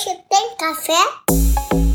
[0.00, 1.89] Hoje tem café?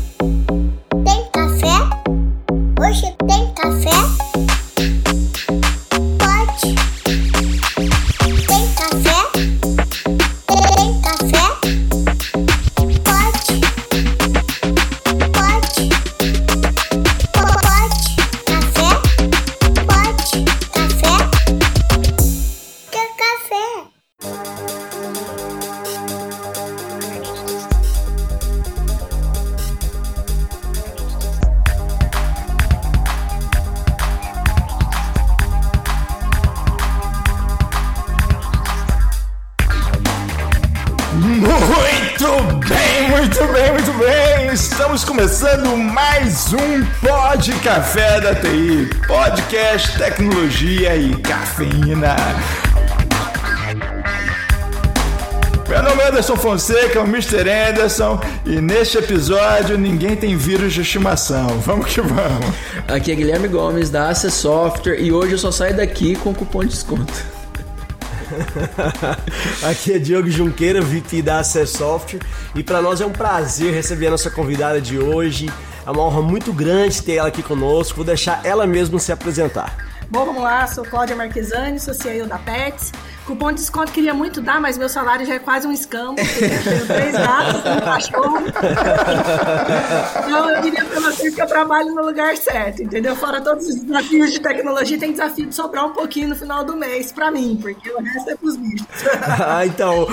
[50.06, 52.14] Tecnologia e cafeína.
[55.68, 57.50] Meu nome é Anderson Fonseca, o Mr.
[57.50, 61.48] Anderson, e neste episódio ninguém tem vírus de estimação.
[61.58, 62.54] Vamos que vamos.
[62.86, 66.60] Aqui é Guilherme Gomes da Access Software e hoje eu só saio daqui com cupom
[66.60, 67.12] de desconto.
[69.68, 72.20] Aqui é Diogo Junqueira, VP da Access Software,
[72.54, 75.50] e para nós é um prazer receber a nossa convidada de hoje.
[75.84, 77.96] É uma honra muito grande ter ela aqui conosco.
[77.96, 79.85] Vou deixar ela mesma se apresentar.
[80.08, 82.92] Bom, vamos lá, sou Cláudia Marquesani, sou CEO da Pets.
[83.26, 86.86] Cupom de desconto queria muito dar, mas meu salário já é quase um escambo, tenho
[86.86, 88.44] três gatos, um cachorro.
[90.24, 93.16] Então eu diria pra vocês que eu trabalho no lugar certo, entendeu?
[93.16, 96.76] Fora todos os desafios de tecnologia, tem desafio de sobrar um pouquinho no final do
[96.76, 98.86] mês pra mim, porque o resto é pros bichos.
[99.44, 100.06] ah, então,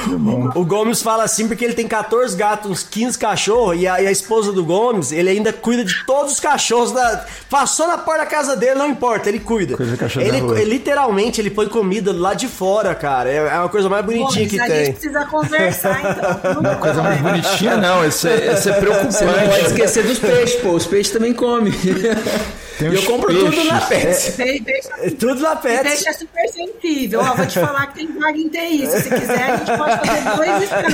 [0.56, 4.08] o, Gomes fala assim porque ele tem 14 gatos, uns 15 cachorros, e a, e
[4.08, 6.92] a esposa do Gomes, ele ainda cuida de todos os cachorros.
[6.92, 9.76] Da, passou na porta da casa dele, não importa, ele cuida.
[10.20, 13.30] Ele, ele, literalmente, ele põe comida lá de fora, cara.
[13.30, 14.86] É, é uma coisa mais bonitinha Bom, que a tem.
[14.86, 16.62] gente precisa conversar, então.
[16.64, 19.66] Não Coisa mais bonitinha não, isso é, isso é Você não pode preocupante.
[19.66, 20.70] esquecer dos peixes, pô.
[20.70, 21.74] Os peixes também comem.
[22.80, 23.56] Tem E eu os compro peixes.
[23.56, 24.34] tudo na Pets.
[24.36, 25.84] Deixa, deixa, É tudo na Pets.
[25.84, 27.20] deixa super sensível.
[27.22, 28.88] Ó, vou te falar que tem vaga em TI.
[28.88, 30.94] Se você quiser, a gente pode fazer dois escândalos.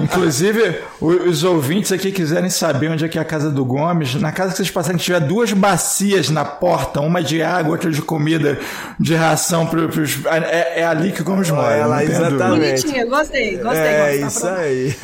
[0.00, 4.32] Inclusive, os ouvintes aqui quiserem saber onde é que é a casa do Gomes, na
[4.32, 8.58] casa que vocês passarem, tiver duas bacias na porta, uma de água, outra de comida,
[8.98, 10.18] de ração pro, pros.
[10.26, 11.74] É, é ali que o Gomes mora.
[11.74, 12.82] Olha lá, exatamente.
[12.82, 13.80] Bonitinha, gostei, gostei.
[13.82, 14.60] É gostei, tá isso pronto.
[14.60, 14.94] aí.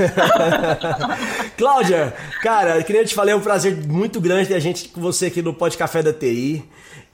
[1.57, 2.13] Cláudia,
[2.43, 5.27] cara, eu queria te falar, é um prazer muito grande ter a gente com você
[5.27, 6.65] aqui no Pod Café da TI.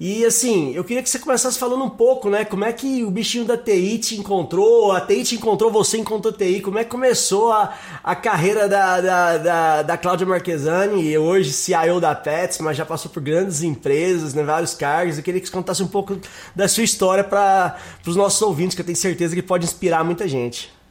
[0.00, 2.44] E assim, eu queria que você começasse falando um pouco, né?
[2.44, 6.34] Como é que o bichinho da TI te encontrou, a TI te encontrou, você encontrou
[6.34, 7.72] a TI, como é que começou a,
[8.02, 12.84] a carreira da, da, da, da Cláudia Marquesani, e hoje CIO da Pets, mas já
[12.84, 15.18] passou por grandes empresas, né, vários cargos.
[15.18, 16.18] Eu queria que você contasse um pouco
[16.56, 20.26] da sua história para os nossos ouvintes, que eu tenho certeza que pode inspirar muita
[20.26, 20.81] gente.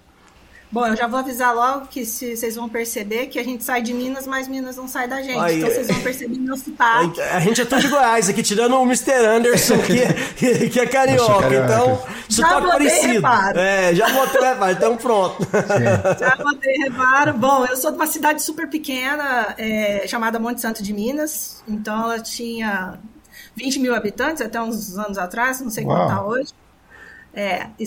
[0.72, 3.82] Bom, eu já vou avisar logo que se, vocês vão perceber que a gente sai
[3.82, 5.38] de Minas, mas Minas não sai da gente.
[5.38, 7.20] Aí, então vocês vão perceber meu sotaque.
[7.20, 9.26] A gente é tudo de Goiás aqui, tirando o Mr.
[9.26, 10.02] Anderson, que,
[10.38, 11.42] que, que é carioca.
[11.42, 11.74] carioca.
[11.74, 13.14] Então, sotaque botei parecido.
[13.14, 13.60] reparo.
[13.60, 15.48] É, já botei reparo, então pronto.
[16.20, 17.34] Já botei reparo.
[17.34, 21.62] Bom, eu sou de uma cidade super pequena, é, chamada Monte Santo de Minas.
[21.68, 22.98] Então ela tinha
[23.56, 25.98] 20 mil habitantes até uns anos atrás, não sei Uau.
[25.98, 26.54] quanto tá hoje.
[27.34, 27.86] É, e,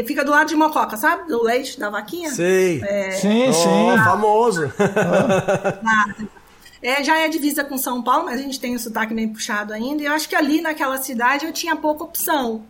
[0.00, 1.26] e fica do lado de Mococa, sabe?
[1.28, 2.30] Do leite da vaquinha.
[2.30, 2.80] Sei.
[3.20, 4.04] Sim, Oh, sim.
[4.04, 4.72] famoso.
[4.78, 6.14] Ah,
[6.82, 9.72] É, já é divisa com São Paulo, mas a gente tem o sotaque bem puxado
[9.72, 10.02] ainda.
[10.02, 12.62] E eu acho que ali naquela cidade eu tinha pouca opção.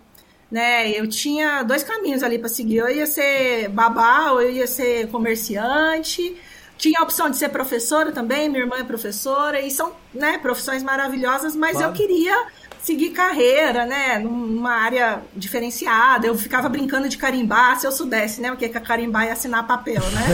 [0.51, 0.89] Né?
[0.93, 2.77] Eu tinha dois caminhos ali para seguir.
[2.77, 6.37] Eu ia ser babá ou eu ia ser comerciante.
[6.79, 10.83] Tinha a opção de ser professora também, minha irmã é professora, e são né, profissões
[10.83, 11.89] maravilhosas, mas Claro.
[11.89, 12.47] eu queria
[12.85, 16.27] seguir carreira, né, numa área diferenciada.
[16.27, 19.67] Eu ficava brincando de carimbar, se eu soubesse, né, o que é carimbar e assinar
[19.67, 20.25] papel, né?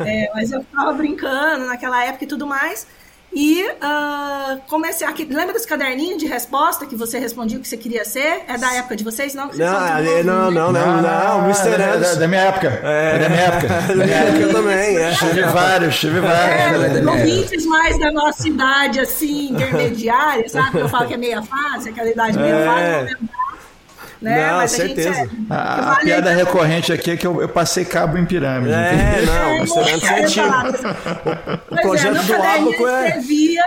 [0.00, 2.86] É, mas eu ficava brincando naquela época e tudo mais.
[3.34, 5.24] E ah, comecei aqui.
[5.24, 8.42] Lembra dos caderninhos de resposta que você respondia o que você queria ser?
[8.46, 9.34] É da época de vocês?
[9.34, 11.70] Não, vocês Não, de não, não, não, não, o é Mr.
[11.70, 12.20] da, da, Anderson.
[12.20, 12.68] da minha época.
[12.82, 13.68] É da minha época.
[13.92, 15.10] Da minha época também, é.
[15.14, 16.92] Tive vários, tive É, vários.
[16.94, 20.78] da minha ouvintes mais da nossa idade, assim, intermediária, sabe?
[20.80, 22.66] Eu falo que é meia fase, aquela idade meia É.
[22.66, 23.41] fase, não.
[24.22, 24.46] Né?
[24.46, 25.12] Não, Mas a certeza.
[25.12, 25.54] gente é.
[25.54, 28.72] A, a vale piada aí- recorrente aqui é que eu, eu passei cabo em pirâmide.
[28.72, 30.46] É, não, o É, é eu antigo.
[31.70, 33.08] O é, projeto no do eu é.
[33.08, 33.62] escrevia.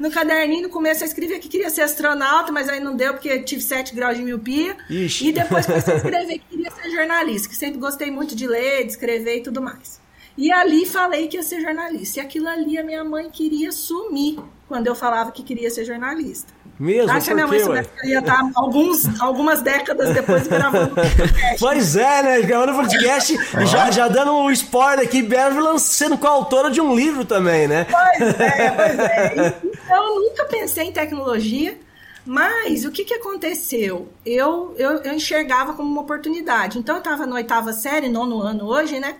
[0.00, 3.38] No caderninho, no começo, eu escrevia que queria ser astronauta, mas aí não deu porque
[3.40, 4.76] tive 7 graus de miopia.
[4.90, 5.28] Ixi.
[5.28, 8.84] E depois comecei a escrever que queria ser jornalista, que sempre gostei muito de ler,
[8.84, 10.00] de escrever e tudo mais.
[10.36, 12.18] E ali falei que ia ser jornalista.
[12.18, 16.52] E aquilo ali a minha mãe queria sumir quando eu falava que queria ser jornalista.
[16.82, 17.12] Mesmo?
[17.12, 20.92] Acho que a minha mãe soubesse que eu ia estar alguns, algumas décadas depois gravando
[20.92, 21.32] podcast.
[21.60, 22.42] Pois é, né?
[22.42, 27.24] Gravando podcast e já, já dando um spoiler aqui, Beverly sendo coautora de um livro
[27.24, 27.86] também, né?
[27.88, 29.54] Pois é, pois é.
[29.62, 31.78] Então, eu nunca pensei em tecnologia,
[32.26, 34.08] mas o que, que aconteceu?
[34.26, 36.80] Eu, eu, eu enxergava como uma oportunidade.
[36.80, 39.14] Então, eu estava na oitava série, nono ano hoje, né?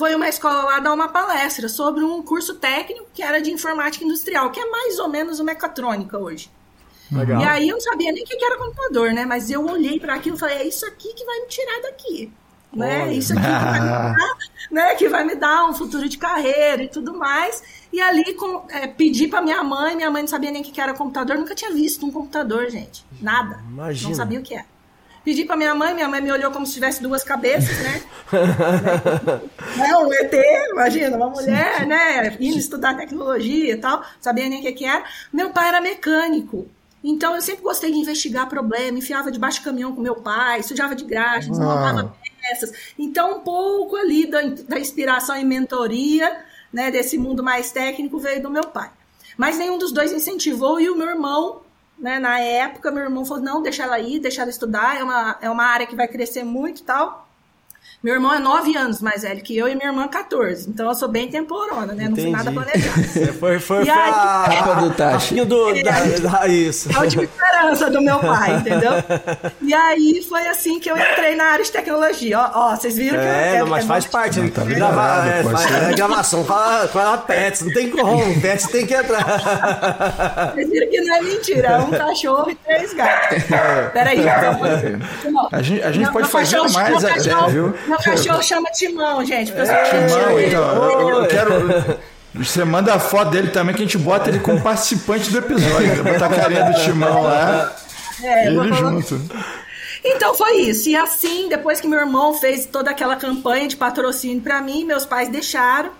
[0.00, 4.02] Foi uma escola lá dar uma palestra sobre um curso técnico que era de informática
[4.02, 6.50] industrial, que é mais ou menos o mecatrônica hoje.
[7.12, 7.42] Legal.
[7.42, 9.26] E aí eu não sabia nem o que era computador, né?
[9.26, 12.32] Mas eu olhei para aquilo e falei, é isso aqui que vai me tirar daqui.
[12.72, 13.02] Né?
[13.02, 13.12] Olha.
[13.12, 14.16] Isso aqui que vai, me dar,
[14.70, 14.94] né?
[14.94, 17.62] que vai me dar um futuro de carreira e tudo mais.
[17.92, 20.80] E ali com, é, pedi para minha mãe, minha mãe não sabia nem o que
[20.80, 23.04] era computador, nunca tinha visto um computador, gente.
[23.20, 23.60] Nada.
[23.68, 24.08] Imagina.
[24.08, 24.66] Não sabia o que era.
[25.24, 28.02] Pedi para minha mãe, minha mãe me olhou como se tivesse duas cabeças, né?
[29.86, 30.32] É um ET,
[30.70, 32.36] imagina, uma mulher, né?
[32.40, 35.04] Indo estudar tecnologia e tal, sabia nem o que, que era.
[35.32, 36.68] Meu pai era mecânico.
[37.02, 40.94] Então eu sempre gostei de investigar problema, enfiava debaixo do caminhão com meu pai, sujava
[40.94, 42.72] de graxa, desmontava peças.
[42.98, 48.42] Então, um pouco ali da, da inspiração e mentoria, né, desse mundo mais técnico veio
[48.42, 48.90] do meu pai.
[49.36, 51.62] Mas nenhum dos dois incentivou e o meu irmão,
[52.00, 55.38] né, na época, meu irmão falou: não, deixa ela ir, deixa ela estudar, é uma,
[55.40, 57.29] é uma área que vai crescer muito e tal.
[58.02, 60.70] Meu irmão é 9 anos mais velho que eu e minha irmã 14.
[60.70, 62.08] Então eu sou bem temporona, né?
[62.08, 62.64] Não fui nada Entendi.
[62.72, 63.02] planejado.
[63.12, 65.28] Você foi, foi, E foi aí- a, Capa do a Tachi.
[65.28, 66.90] filha do, da, da- isso.
[66.90, 68.92] É a última esperança do meu pai, entendeu?
[69.62, 72.38] E aí foi assim que eu entrei na área de tecnologia.
[72.40, 74.50] Ó, ó vocês viram que eu É, é, não, mas é faz parte.
[74.50, 78.40] tá Gravar, liberado, é, faz- é gravação com a, com a Pets, não tem como.
[78.40, 79.22] Pets tem que entrar.
[80.54, 83.38] Vocês viram que não é mentira, é um cachorro e três gatos.
[83.92, 85.48] Peraí, então.
[85.52, 87.69] A gente, a gente Meu- pode fazer mais cachorro- viu?
[87.86, 89.48] Meu cachorro chama Timão, gente.
[89.50, 90.40] sou Timão, Timão.
[90.40, 92.00] então, eu, eu quero.
[92.34, 96.04] Você manda a foto dele também que a gente bota ele como participante do episódio.
[96.04, 97.74] Botar a carinha do Timão lá.
[98.22, 99.20] É, ele junto.
[100.04, 100.88] Então foi isso.
[100.88, 105.04] E assim, depois que meu irmão fez toda aquela campanha de patrocínio pra mim, meus
[105.04, 105.90] pais deixaram.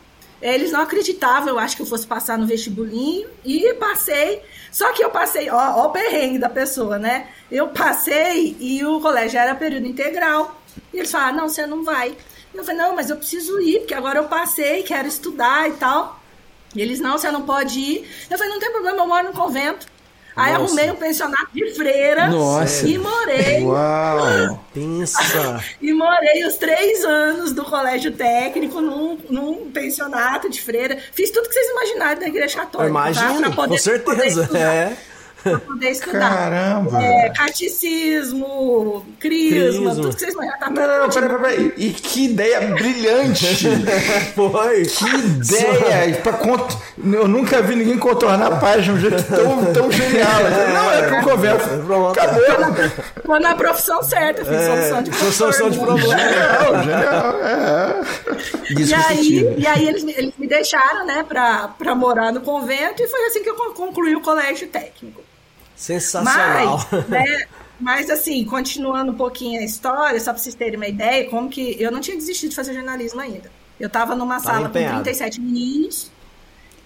[0.41, 3.29] Eles não acreditavam, eu acho que eu fosse passar no vestibulinho.
[3.45, 4.41] E passei.
[4.73, 7.27] Só que eu passei, ó, ó o perrengue da pessoa, né?
[7.51, 10.60] Eu passei e o colégio era período integral.
[10.93, 12.17] E eles falaram, não, você não vai.
[12.55, 16.21] Eu falei, não, mas eu preciso ir, porque agora eu passei, quero estudar e tal.
[16.75, 18.11] E eles, não, você não pode ir.
[18.31, 19.87] Eu falei, não tem problema, eu moro no convento.
[20.37, 20.65] Aí Nossa.
[20.65, 22.87] arrumei um pensionato de freira Nossa.
[22.87, 23.63] e morei.
[23.65, 24.65] Uau!
[24.73, 25.63] Pensa.
[25.83, 30.99] E morei os três anos do colégio técnico num, num pensionato de freira.
[31.13, 32.93] Fiz tudo que vocês imaginarem da igreja católica.
[33.13, 33.35] tá?
[33.41, 34.49] Pra poder- com certeza.
[34.57, 34.97] É.
[35.43, 36.21] pra poder estudar.
[36.35, 37.03] Caramba!
[37.03, 39.95] É, catecismo, crisma, Crisma.
[39.95, 40.59] tudo que vocês imaginam.
[40.59, 41.75] Tá Não, não, não, peraí, peraí, peraí.
[41.77, 43.47] E que ideia brilhante!
[44.35, 44.83] Foi.
[44.87, 46.17] Que ideia!
[46.23, 46.77] Pra cont...
[47.13, 50.29] Eu nunca vi ninguém contornar a página de um jeito tão, tão genial.
[50.75, 51.69] Não, é pro conversa.
[51.87, 52.19] Pronto.
[52.19, 52.43] Acabou!
[53.25, 56.15] Tô na profissão certa, fiz solução de Foi solução de problema.
[56.15, 56.83] problema.
[56.83, 57.41] Genial, genial.
[57.43, 58.01] É.
[58.71, 63.03] E aí, e aí eles, me- eles me deixaram, né, pra, pra morar no convento,
[63.03, 65.21] e foi assim que eu con- concluí o colégio técnico.
[65.81, 66.87] Sensacional.
[66.93, 67.47] Mas, né,
[67.81, 71.75] mas assim, continuando um pouquinho a história, só pra vocês terem uma ideia, como que
[71.81, 73.51] eu não tinha desistido de fazer jornalismo ainda.
[73.79, 74.99] Eu tava numa Tava sala empenhado.
[74.99, 76.11] com 37 meninos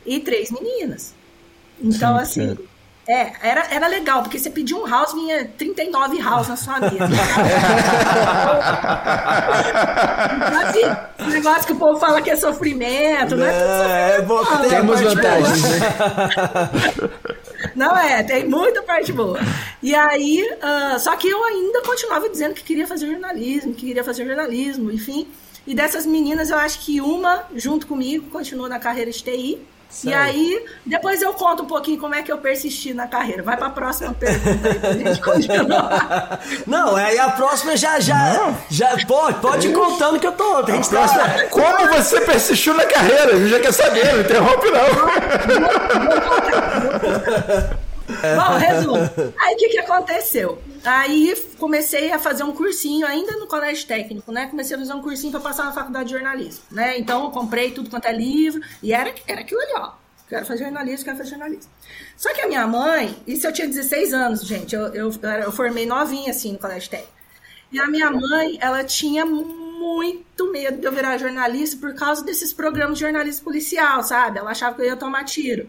[0.06, 1.12] e três meninas.
[1.82, 2.58] Então, Sim, assim,
[3.06, 6.96] é, era, era legal, porque você pedia um house, vinha 39 house na sua mesa.
[11.18, 14.26] Esse negócio que o povo fala que é sofrimento, não é tudo É, sofrimento.
[14.26, 14.60] não.
[14.60, 17.10] tem a Temos vantagens, né?
[17.74, 19.38] Não é, tem muita parte boa.
[19.82, 24.04] E aí, ah, só que eu ainda continuava dizendo que queria fazer jornalismo, que queria
[24.04, 25.26] fazer jornalismo, enfim.
[25.66, 29.60] E dessas meninas, eu acho que uma, junto comigo, continuou na carreira de TI.
[30.02, 33.42] E aí, depois eu conto um pouquinho como é que eu persisti na carreira.
[33.42, 36.40] Vai para a próxima pergunta aí, pra gente continuar.
[36.66, 40.56] Não, aí a próxima já, já, já pode, pode ir contando que eu tô.
[40.56, 41.06] A gente tá,
[41.50, 43.32] Como você persistiu na carreira?
[43.32, 44.84] Eu já quer saber, não interrompe não.
[48.06, 49.32] Bom, resumo.
[49.38, 50.62] Aí o que, que aconteceu?
[50.84, 54.46] Aí comecei a fazer um cursinho, ainda no colégio técnico, né?
[54.46, 56.98] Comecei a fazer um cursinho para passar na faculdade de jornalismo, né?
[56.98, 59.92] Então eu comprei tudo quanto é livro, e era, era aquilo ali, ó.
[60.28, 61.70] Quero fazer jornalismo, quero fazer jornalismo.
[62.16, 65.10] Só que a minha mãe, isso eu tinha 16 anos, gente, eu, eu,
[65.44, 67.12] eu, formei novinha assim no colégio técnico.
[67.70, 72.52] E a minha mãe, ela tinha muito medo de eu virar jornalista por causa desses
[72.52, 74.38] programas de jornalismo policial, sabe?
[74.38, 75.68] Ela achava que eu ia tomar tiro.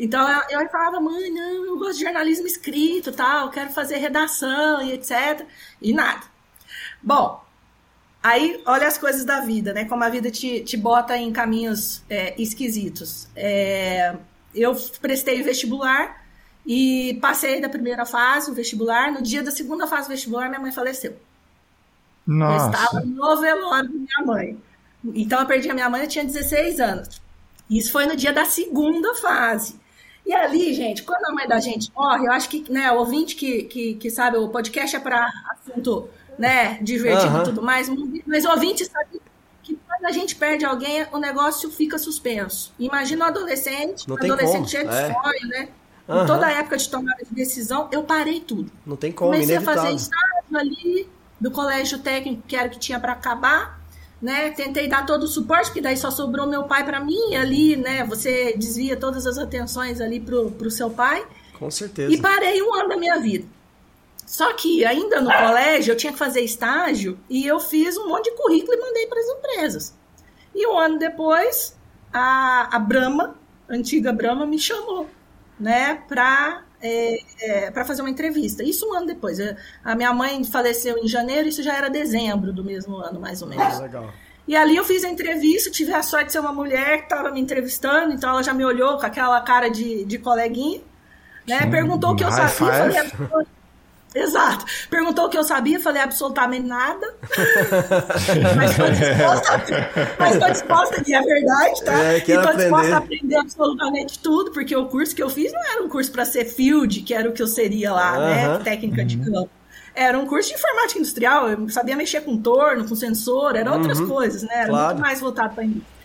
[0.00, 4.80] Então eu, eu falava, mãe, não, eu gosto de jornalismo escrito, tal, quero fazer redação
[4.82, 5.46] e etc.
[5.80, 6.22] E nada.
[7.02, 7.44] Bom,
[8.22, 9.84] aí olha as coisas da vida, né?
[9.84, 13.28] Como a vida te, te bota em caminhos é, esquisitos.
[13.36, 14.16] É,
[14.54, 16.24] eu prestei vestibular
[16.66, 19.12] E passei da primeira fase, o vestibular.
[19.12, 21.12] No dia da segunda fase do vestibular, minha mãe faleceu.
[21.12, 21.18] Eu
[22.34, 22.70] Nossa.
[22.70, 24.58] estava no velório da minha mãe.
[25.14, 27.20] Então eu perdi a minha mãe, eu tinha 16 anos.
[27.68, 29.78] Isso foi no dia da segunda fase.
[30.30, 33.34] E ali, gente, quando a mãe da gente morre, eu acho que né, o ouvinte
[33.34, 36.08] que, que, que sabe, o podcast é para assunto
[36.38, 37.40] né, divertido Aham.
[37.40, 37.88] e tudo mais,
[38.24, 39.20] mas o ouvinte sabe
[39.60, 42.72] que quando a gente perde alguém, o negócio fica suspenso.
[42.78, 45.12] Imagina um adolescente, Não um tem adolescente como, cheio de é.
[45.12, 45.68] sonho, né?
[46.08, 46.22] Aham.
[46.22, 48.70] Em toda a época de tomada de decisão, eu parei tudo.
[48.86, 49.96] Não tem como, Comecei a fazer inevitável.
[49.96, 51.08] estágio ali
[51.40, 53.79] do colégio técnico, que era o que tinha para acabar,
[54.20, 54.50] né?
[54.50, 58.04] Tentei dar todo o suporte, porque daí só sobrou meu pai para mim ali, né?
[58.04, 61.26] Você desvia todas as atenções ali pro, pro seu pai.
[61.58, 62.12] Com certeza.
[62.12, 63.46] E parei um ano da minha vida.
[64.26, 68.30] Só que ainda no colégio eu tinha que fazer estágio e eu fiz um monte
[68.30, 69.94] de currículo e mandei para as empresas.
[70.54, 71.76] E um ano depois,
[72.12, 73.36] a, a Brahma,
[73.68, 75.08] antiga Brahma, me chamou,
[75.58, 78.62] né, para é, para fazer uma entrevista.
[78.62, 79.38] Isso um ano depois.
[79.38, 83.42] Eu- A minha mãe faleceu em janeiro, isso já era dezembro do mesmo ano, mais
[83.42, 83.64] ou menos.
[83.64, 84.10] Ah, legal.
[84.48, 87.30] E ali eu fiz a entrevista, tive a sorte de ser uma mulher que estava
[87.30, 90.80] me entrevistando, então ela já me olhou com aquela cara de, de coleguinha,
[91.46, 91.66] né?
[91.66, 92.98] Perguntou o que eu sabia, falei, five.
[92.98, 93.48] "Absolut-
[94.14, 94.64] Exato.
[94.88, 97.14] Perguntou o que eu sabia, falei absolutamente nada.
[98.56, 99.64] mas estou disposta,
[100.18, 102.04] mas tô disposta, e é verdade, tá?
[102.04, 102.92] É, e tô disposta aprender.
[102.92, 106.24] a aprender absolutamente tudo, porque o curso que eu fiz não era um curso para
[106.24, 108.46] ser field, que era o que eu seria lá, né?
[108.46, 108.62] Aham.
[108.64, 109.50] Técnica de campo.
[109.94, 114.00] Era um curso de informática industrial, eu sabia mexer com torno, com sensor, eram outras
[114.00, 114.54] coisas, né?
[114.54, 114.86] Era Claro.
[114.88, 116.00] muito mais voltado para indústria.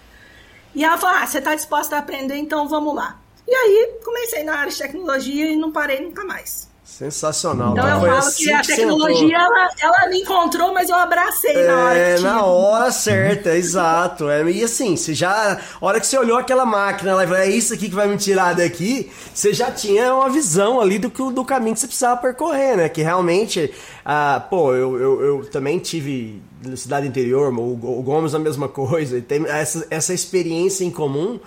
[0.75, 3.19] E ela falou: Ah, você está disposta a aprender, então vamos lá.
[3.47, 6.67] E aí comecei na área de tecnologia e não parei nunca mais.
[6.85, 7.77] Sensacional.
[7.77, 11.63] Então eu Foi falo assim que a tecnologia ela, ela me encontrou, mas eu abracei
[11.63, 14.27] na hora É, na hora certa, exato.
[14.29, 15.53] É, e assim, você já.
[15.53, 18.07] A hora que você olhou aquela máquina lá e falou, é isso aqui que vai
[18.07, 21.87] me tirar daqui, você já tinha uma visão ali do, que- do caminho que você
[21.87, 22.89] precisava percorrer, né?
[22.89, 23.71] Que realmente.
[24.03, 26.41] Ah, pô, eu, eu, eu também tive
[26.75, 31.39] cidade interior, o, o Gomes a mesma coisa, e tem essa, essa experiência em comum.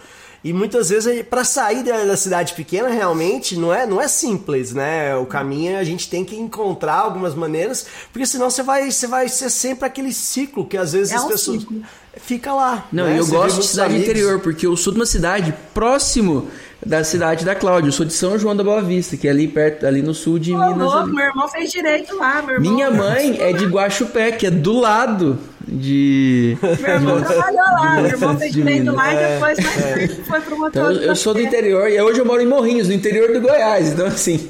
[0.48, 4.72] E muitas vezes para sair da, da cidade pequena realmente não é, não é simples,
[4.72, 5.14] né?
[5.16, 9.28] O caminho a gente tem que encontrar algumas maneiras, porque senão você vai, você vai
[9.28, 11.82] ser sempre aquele ciclo que às vezes É as um pessoas ciclo.
[12.16, 12.86] fica lá.
[12.90, 13.14] Não, né?
[13.14, 14.08] e eu Você gosto de cidade amigos.
[14.08, 16.48] interior, porque eu sou de uma cidade próximo
[16.86, 17.88] da cidade da Cláudia.
[17.88, 20.38] Eu sou de São João da Boa Vista, que é ali perto, ali no sul
[20.38, 20.78] de Ô, Minas.
[20.78, 22.72] louco, meu irmão fez direito lá, meu irmão.
[22.72, 25.38] Minha mãe é de Guaxupé, que é do lado
[25.70, 26.56] de.
[26.62, 30.40] Meu irmão trabalhou lá, meu irmão fez de direito lá e depois mais tarde foi
[30.40, 30.70] pro motor.
[30.70, 33.40] Então, eu, eu sou do interior e hoje eu moro em Morrinhos, no interior do
[33.40, 33.88] Goiás.
[33.92, 34.48] Então, assim.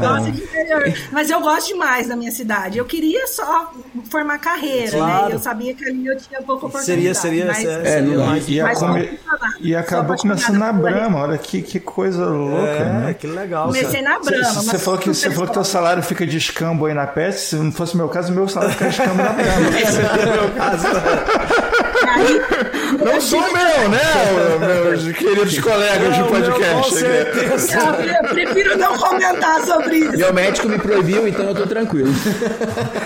[0.00, 0.92] Gosto de interior.
[1.12, 2.78] Mas eu gosto demais da minha cidade.
[2.78, 3.72] Eu queria só
[4.10, 5.28] formar carreira, Claro.
[5.28, 5.34] né?
[5.34, 7.18] Eu sabia que ali eu tinha pouca Seria, oportunidade.
[7.18, 9.18] seria, mas, seria, É, seria não mais- E, mas come-
[9.60, 10.72] e acabou começando na.
[10.72, 11.18] Brahma.
[11.20, 13.14] Olha que, que coisa louca, É, né?
[13.18, 13.66] que legal.
[13.66, 14.60] Comecei na Você- Brahma.
[14.60, 17.34] Você mas falou que você falou que teu salário fica de escambo aí na Pet.
[17.38, 21.28] Se não fosse meu caso, meu salário fica de escambo na Brahma.
[22.08, 22.40] aí,
[23.12, 26.74] Não sou meu, né, meus queridos colegas de podcast.
[26.74, 27.78] com certeza.
[28.22, 30.16] eu prefiro não comentar sobre isso.
[30.18, 32.08] Meu médico me proibiu, então eu tô tranquilo.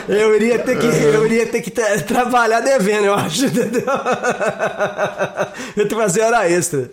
[0.09, 3.47] Eu iria ter que, eu iria ter que tra- trabalhar devendo, eu acho.
[3.47, 3.83] entendeu?
[5.77, 6.91] Eu tenho que fazer hora extra.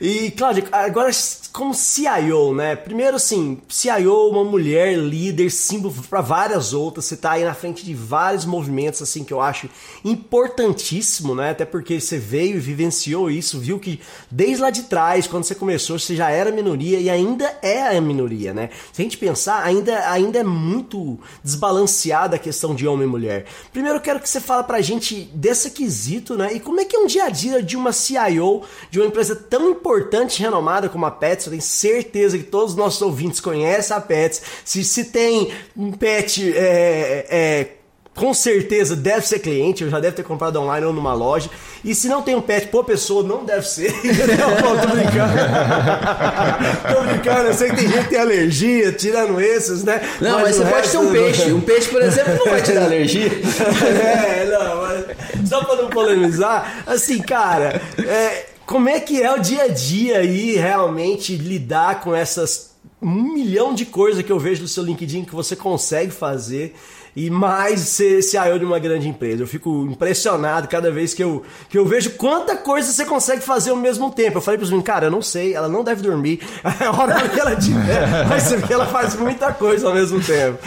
[0.00, 1.10] E, Cláudia, agora
[1.52, 2.74] como CIO, né?
[2.76, 7.04] Primeiro, assim, CIO, uma mulher líder, símbolo para várias outras.
[7.04, 9.68] Você tá aí na frente de vários movimentos, assim, que eu acho
[10.04, 11.50] importantíssimo, né?
[11.50, 14.00] Até porque você veio e vivenciou isso, viu que
[14.30, 18.00] desde lá de trás, quando você começou, você já era minoria e ainda é a
[18.00, 18.70] minoria, né?
[18.92, 23.46] Se a gente pensar, ainda, ainda é muito desbalanceada a questão de homem e mulher.
[23.72, 26.52] Primeiro, eu quero que você fale pra gente desse quesito, né?
[26.54, 29.34] E como é que é um dia a dia de uma CIO de uma empresa
[29.34, 31.46] tão importante e renomada como a Pets?
[31.46, 34.42] Eu tenho certeza que todos os nossos ouvintes conhecem a Pets.
[34.64, 37.75] Se, se tem um pet é, é,
[38.16, 41.50] com certeza deve ser cliente, eu já deve ter comprado online ou numa loja.
[41.84, 43.92] E se não tem um pet por pessoa, não deve ser.
[43.92, 45.34] não, tô brincando.
[46.94, 50.00] tô brincando, eu sei que tem gente que tem alergia, tirando esses, né?
[50.18, 51.52] Não, mas, o você pode ter um peixe.
[51.52, 53.26] Um peixe, por exemplo, não vai te dar alergia.
[53.30, 59.38] é, não, mas só pra não polemizar, assim, cara, é, como é que é o
[59.38, 64.62] dia a dia aí realmente lidar com essas um milhão de coisas que eu vejo
[64.62, 66.74] no seu LinkedIn que você consegue fazer
[67.16, 69.42] e mais ser CIO de uma grande empresa.
[69.42, 73.70] Eu fico impressionado cada vez que eu, que eu vejo quanta coisa você consegue fazer
[73.70, 74.36] ao mesmo tempo.
[74.36, 76.40] Eu falei para os meninos, cara, eu não sei, ela não deve dormir.
[76.62, 78.06] A hora que ela tiver,
[78.38, 80.58] você vê que ela faz muita coisa ao mesmo tempo.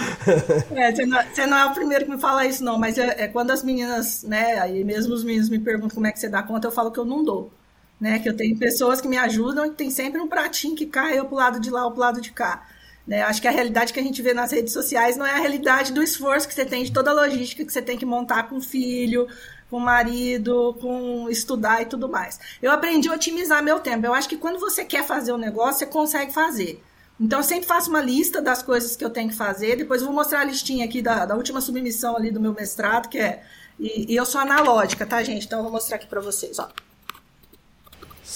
[0.75, 3.23] É, você, não, você não é o primeiro que me fala isso, não, mas é,
[3.25, 6.27] é quando as meninas, né, aí mesmo os meninos me perguntam como é que você
[6.29, 7.51] dá conta, eu falo que eu não dou.
[7.99, 8.19] né?
[8.19, 11.25] Que eu tenho pessoas que me ajudam e tem sempre um pratinho que cai eu
[11.25, 12.65] pro lado de lá ou pro lado de cá.
[13.09, 13.23] Né?
[13.23, 15.91] Acho que a realidade que a gente vê nas redes sociais não é a realidade
[15.91, 18.57] do esforço que você tem, de toda a logística que você tem que montar com
[18.57, 19.27] o filho,
[19.67, 22.39] com o marido, com estudar e tudo mais.
[22.61, 24.05] Eu aprendi a otimizar meu tempo.
[24.05, 26.83] Eu acho que quando você quer fazer um negócio, você consegue fazer.
[27.19, 29.75] Então, eu sempre faço uma lista das coisas que eu tenho que fazer.
[29.75, 33.09] Depois, eu vou mostrar a listinha aqui da, da última submissão ali do meu mestrado,
[33.09, 33.41] que é.
[33.79, 35.47] E, e eu sou analógica, tá, gente?
[35.47, 36.69] Então, eu vou mostrar aqui para vocês, ó.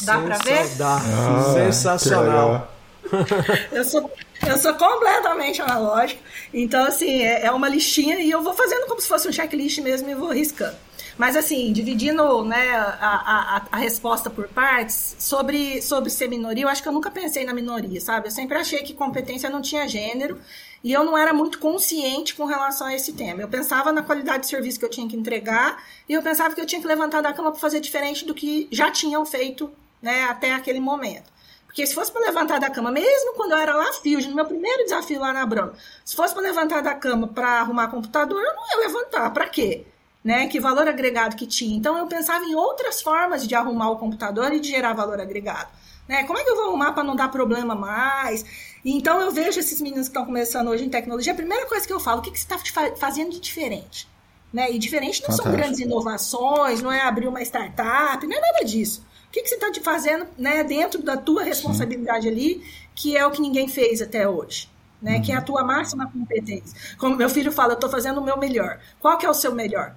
[0.01, 0.75] Dá para ver?
[0.77, 0.98] Dá.
[0.98, 2.74] Ah, Sensacional.
[3.72, 4.12] eu sou,
[4.48, 6.22] eu sou completamente analógica.
[6.53, 9.79] Então, assim, é, é uma listinha e eu vou fazendo como se fosse um checklist
[9.79, 10.75] mesmo e vou riscando.
[11.17, 16.67] Mas, assim, dividindo né, a, a, a, resposta por partes, sobre, sobre ser minoria, eu
[16.67, 18.27] acho que eu nunca pensei na minoria, sabe?
[18.27, 20.39] Eu sempre achei que competência não tinha gênero
[20.83, 23.41] e eu não era muito consciente com relação a esse tema.
[23.41, 26.62] Eu pensava na qualidade de serviço que eu tinha que entregar e eu pensava que
[26.62, 30.24] eu tinha que levantar da cama para fazer diferente do que já tinham feito né,
[30.25, 31.31] até aquele momento.
[31.74, 34.46] Porque se fosse para levantar da cama, mesmo quando eu era lá Fusion, no meu
[34.46, 35.74] primeiro desafio lá na Brama,
[36.06, 39.32] se fosse para levantar da cama para arrumar computador, eu não ia levantar.
[39.34, 39.84] Para quê?
[40.24, 40.48] Né?
[40.48, 41.75] Que valor agregado que tinha.
[41.75, 45.72] Então eu pensava em outras formas de arrumar o computador e de gerar valor agregado.
[46.08, 46.24] Né?
[46.25, 48.46] Como é que eu vou arrumar para não dar problema mais?
[48.86, 51.94] Então eu vejo esses meninos que estão começando hoje em tecnologia, a primeira coisa que
[51.94, 54.08] eu falo, o que, que você está fazendo de diferente?
[54.53, 54.72] Né?
[54.72, 55.50] E diferente não Fantástico.
[55.50, 59.55] são grandes inovações, não é abrir uma startup, não é nada disso que, que você
[59.55, 62.29] está fazendo né, dentro da tua responsabilidade Sim.
[62.29, 62.63] ali,
[62.93, 64.69] que é o que ninguém fez até hoje.
[65.01, 65.21] Né, uhum.
[65.23, 66.95] Que é a tua máxima competência.
[66.97, 68.79] Como meu filho fala, eu estou fazendo o meu melhor.
[69.01, 69.95] Qual que é o seu melhor?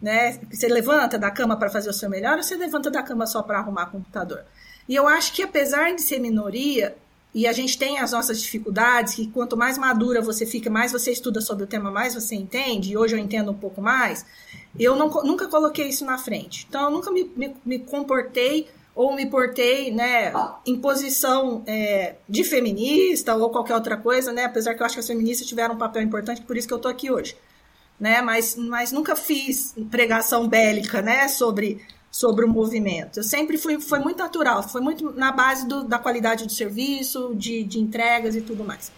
[0.00, 0.40] Né?
[0.50, 3.42] Você levanta da cama para fazer o seu melhor ou você levanta da cama só
[3.42, 4.42] para arrumar computador?
[4.88, 6.96] E eu acho que apesar de ser minoria,
[7.34, 11.12] e a gente tem as nossas dificuldades, que quanto mais madura você fica, mais você
[11.12, 14.24] estuda sobre o tema, mais você entende, e hoje eu entendo um pouco mais,
[14.78, 16.66] eu não, nunca coloquei isso na frente.
[16.68, 18.66] Então, eu nunca me, me, me comportei
[18.98, 20.32] ou me portei né,
[20.66, 24.44] em posição é, de feminista ou qualquer outra coisa, né?
[24.44, 26.80] Apesar que eu acho que as feministas tiveram um papel importante, por isso que eu
[26.80, 27.36] tô aqui hoje.
[28.00, 28.20] Né?
[28.20, 33.20] Mas, mas nunca fiz pregação bélica né, sobre, sobre o movimento.
[33.20, 37.36] Eu sempre fui foi muito natural, foi muito na base do, da qualidade do serviço,
[37.36, 38.90] de, de entregas e tudo mais.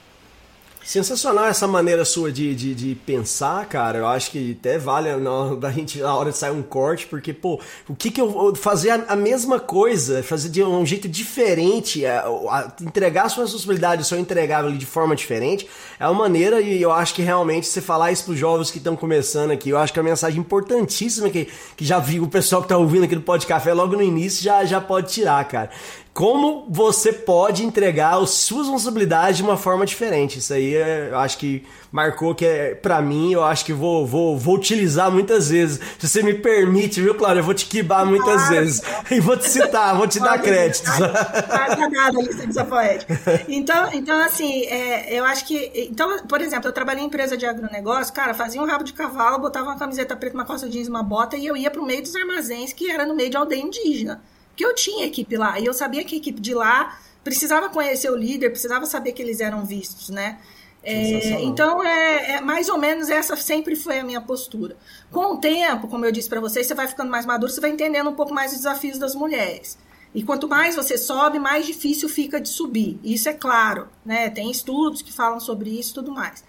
[0.91, 3.99] Sensacional essa maneira sua de, de, de, pensar, cara.
[3.99, 7.33] Eu acho que até vale na, da gente na hora de sair um corte, porque,
[7.33, 12.05] pô, o que que eu fazer a, a mesma coisa, fazer de um jeito diferente,
[12.05, 15.65] a, a, entregar a sua responsabilidade, só entregar ali de forma diferente,
[15.97, 18.97] é uma maneira, e eu acho que realmente você falar isso pros jovens que estão
[18.97, 22.63] começando aqui, eu acho que é uma mensagem importantíssima que, que já vi o pessoal
[22.63, 25.71] que tá ouvindo aqui do Pod Café logo no início já, já pode tirar, cara
[26.13, 30.39] como você pode entregar as suas responsabilidades de uma forma diferente.
[30.39, 34.07] Isso aí é, eu acho que marcou que é para mim, eu acho que vou,
[34.07, 35.81] vou, vou utilizar muitas vezes.
[35.99, 37.41] Se você me permite, viu, Cláudio?
[37.41, 38.55] Eu vou te quibar muitas claro.
[38.55, 38.83] vezes.
[39.11, 40.89] E vou te citar, vou te dar créditos.
[40.99, 43.19] Não nada, licença poética.
[43.49, 45.89] Então, então assim, é, eu acho que.
[45.91, 49.39] Então, por exemplo, eu trabalhei em empresa de agronegócio, cara, fazia um rabo de cavalo,
[49.39, 52.15] botava uma camiseta preta, uma calça jeans, uma bota, e eu ia pro meio dos
[52.15, 54.23] armazéns, que era no meio de aldeia indígena.
[54.61, 58.11] Porque eu tinha equipe lá e eu sabia que a equipe de lá precisava conhecer
[58.11, 60.39] o líder, precisava saber que eles eram vistos, né?
[60.83, 64.77] É, então, é, é, mais ou menos essa sempre foi a minha postura.
[65.11, 67.71] Com o tempo, como eu disse para vocês, você vai ficando mais maduro, você vai
[67.71, 69.79] entendendo um pouco mais os desafios das mulheres.
[70.15, 72.99] E quanto mais você sobe, mais difícil fica de subir.
[73.03, 74.29] Isso é claro, né?
[74.29, 76.45] Tem estudos que falam sobre isso e tudo mais.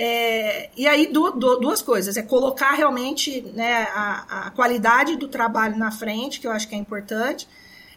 [0.00, 5.26] É, e aí, du, du, duas coisas: é colocar realmente né, a, a, qualidade do
[5.26, 7.48] trabalho na frente, que eu acho que é importante.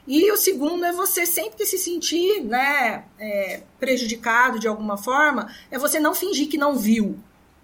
[0.08, 5.78] E o segundo é você sempre se sentir né, é, prejudicado de alguma forma, é
[5.78, 7.20] você não fingir que não viu.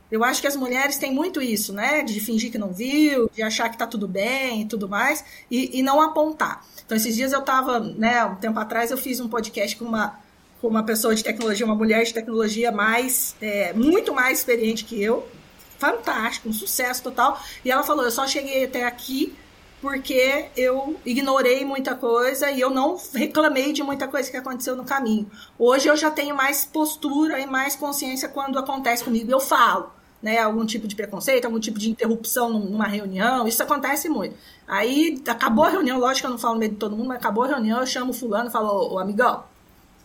[0.10, 2.04] Eu acho que as mulheres têm muito isso, né?
[2.04, 5.80] De fingir que não viu, de achar que tá tudo bem e tudo mais, e,
[5.80, 6.64] e não apontar.
[6.86, 10.18] Então, esses dias eu tava, né, um tempo atrás, eu fiz um podcast com uma
[10.62, 15.02] com uma pessoa de tecnologia, uma mulher de tecnologia mais, é, muito mais experiente que
[15.02, 15.28] eu.
[15.78, 17.40] Fantástico, um sucesso total.
[17.64, 19.36] E ela falou: Eu só cheguei até aqui
[19.82, 24.84] porque eu ignorei muita coisa e eu não reclamei de muita coisa que aconteceu no
[24.84, 25.30] caminho.
[25.58, 29.32] Hoje eu já tenho mais postura e mais consciência quando acontece comigo.
[29.32, 29.92] Eu falo,
[30.22, 30.40] né?
[30.40, 34.36] Algum tipo de preconceito, algum tipo de interrupção numa reunião, isso acontece muito.
[34.68, 37.18] Aí acabou a reunião, lógico que eu não falo no meio de todo mundo, mas
[37.18, 39.44] acabou a reunião, eu chamo fulano e falo, ô amigão,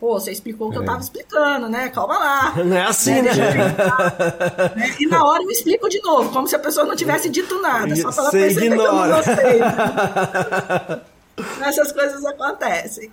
[0.02, 0.80] Pô, você explicou o que é.
[0.80, 1.88] eu tava explicando, né?
[1.90, 2.54] Calma lá.
[2.66, 3.30] Não é assim, né?
[3.32, 4.96] né?
[4.98, 7.94] E na hora eu explico de novo, como se a pessoa não tivesse dito nada.
[7.94, 8.82] Só pra ela perceber ignora.
[8.82, 9.60] que eu não gostei.
[11.68, 13.12] Essas coisas acontecem.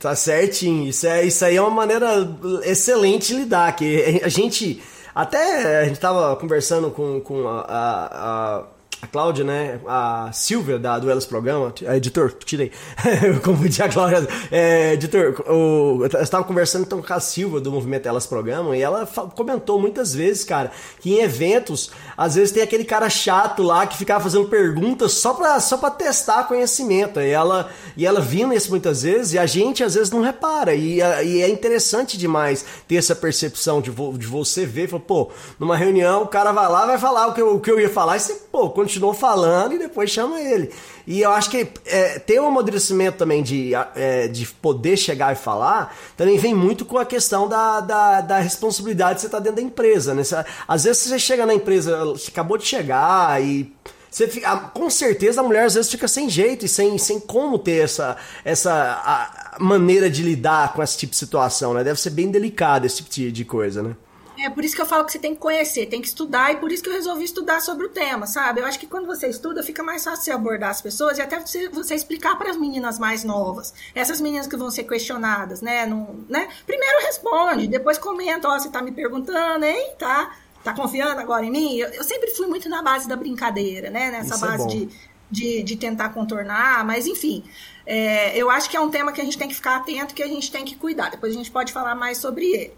[0.00, 0.88] Tá certinho.
[0.88, 2.28] Isso, é, isso aí é uma maneira
[2.64, 3.76] excelente de lidar.
[3.76, 4.82] Que a gente.
[5.14, 8.64] Até a gente tava conversando com, com a, a, a
[9.00, 9.80] a Cláudia, né?
[9.86, 12.72] A Silvia da do Elas Programa, a editor, tirei.
[13.22, 14.26] eu confundi a Cláudia.
[14.50, 18.82] É, editor, o, eu estava conversando então com a Silvia do movimento Elas Programa e
[18.82, 23.86] ela comentou muitas vezes, cara, que em eventos, às vezes tem aquele cara chato lá
[23.86, 27.20] que ficava fazendo perguntas só pra, só testar conhecimento.
[27.20, 30.74] E ela, e ela vindo isso muitas vezes e a gente às vezes não repara.
[30.74, 35.02] E, e é interessante demais ter essa percepção de, vo, de você ver e falar,
[35.02, 37.78] pô, numa reunião o cara vai lá, vai falar o que eu, o que eu
[37.78, 40.72] ia falar e você, pô, continuou falando e depois chama ele.
[41.10, 45.36] E eu acho que é, ter um amadurecimento também de, é, de poder chegar e
[45.36, 49.56] falar também vem muito com a questão da, da, da responsabilidade que você está dentro
[49.56, 50.12] da empresa.
[50.12, 50.22] Né?
[50.68, 53.72] às vezes você chega na empresa, você acabou de chegar e
[54.10, 57.58] você fica, com certeza a mulher às vezes fica sem jeito e sem, sem como
[57.58, 61.82] ter essa, essa maneira de lidar com esse tipo de situação, né?
[61.82, 63.96] Deve ser bem delicado esse tipo de coisa, né?
[64.40, 66.56] É por isso que eu falo que você tem que conhecer, tem que estudar, e
[66.56, 68.60] por isso que eu resolvi estudar sobre o tema, sabe?
[68.60, 71.40] Eu acho que quando você estuda, fica mais fácil você abordar as pessoas e até
[71.40, 75.86] você, você explicar para as meninas mais novas, essas meninas que vão ser questionadas, né?
[75.86, 76.48] Não, né?
[76.64, 79.92] Primeiro responde, depois comenta, ó, você tá me perguntando, hein?
[79.98, 81.76] Tá, tá confiando agora em mim?
[81.76, 84.10] Eu, eu sempre fui muito na base da brincadeira, né?
[84.12, 84.88] Nessa isso é base é de,
[85.28, 87.42] de, de tentar contornar, mas enfim.
[87.84, 90.22] É, eu acho que é um tema que a gente tem que ficar atento, que
[90.22, 91.10] a gente tem que cuidar.
[91.10, 92.72] Depois a gente pode falar mais sobre ele.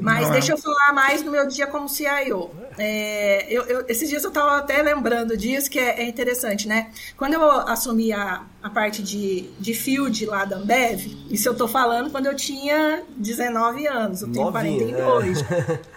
[0.00, 0.54] Mas Não deixa é.
[0.54, 2.50] eu falar mais no meu dia como CIO.
[2.78, 6.90] É, eu, eu, esses dias eu estava até lembrando disso, que é, é, interessante, né?
[7.16, 11.68] Quando eu assumi a, a parte de, de field lá da Ambev, isso eu estou
[11.68, 15.42] falando quando eu tinha 19 anos, eu tenho Novinha, 42.
[15.50, 15.96] É.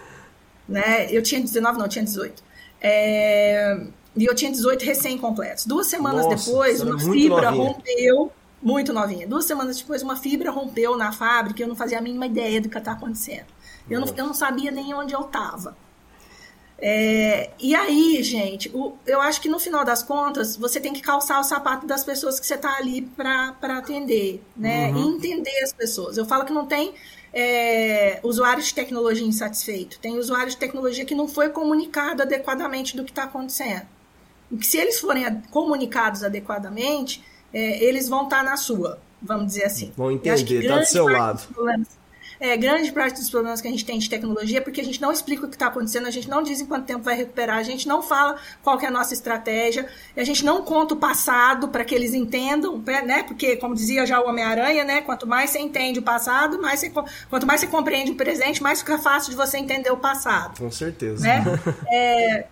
[0.70, 1.08] Né?
[1.10, 2.44] Eu tinha 19, não, eu tinha 18.
[2.80, 3.76] É,
[4.16, 5.66] e eu tinha 18 recém-completos.
[5.66, 7.72] Duas semanas Nossa, depois, uma fibra novinha.
[7.72, 9.26] rompeu muito novinha.
[9.26, 12.60] Duas semanas depois, uma fibra rompeu na fábrica e eu não fazia a mínima ideia
[12.60, 13.46] do que estava acontecendo.
[13.90, 15.76] Eu não, eu não sabia nem onde eu estava.
[16.82, 21.02] É, e aí, gente, o, eu acho que no final das contas, você tem que
[21.02, 24.90] calçar o sapato das pessoas que você está ali para atender, né?
[24.90, 25.12] Uhum.
[25.12, 26.16] E entender as pessoas.
[26.16, 26.94] Eu falo que não tem
[27.34, 33.04] é, usuário de tecnologia insatisfeito, tem usuário de tecnologia que não foi comunicado adequadamente do
[33.04, 33.86] que está acontecendo.
[34.50, 37.22] E que se eles forem comunicados adequadamente,
[37.52, 39.92] é, eles vão estar tá na sua, vamos dizer assim.
[39.94, 41.42] Vão entender, está do seu lado
[42.40, 45.00] é, grande parte dos problemas que a gente tem de tecnologia é porque a gente
[45.00, 47.58] não explica o que está acontecendo, a gente não diz em quanto tempo vai recuperar,
[47.58, 51.68] a gente não fala qual é a nossa estratégia, a gente não conta o passado
[51.68, 53.22] para que eles entendam, né?
[53.24, 55.02] Porque, como dizia já o Homem-Aranha, né?
[55.02, 56.90] Quanto mais você entende o passado, mais você,
[57.28, 60.58] quanto mais você compreende o presente, mais fica fácil de você entender o passado.
[60.58, 61.22] Com certeza.
[61.22, 61.44] Né?
[61.92, 62.46] É,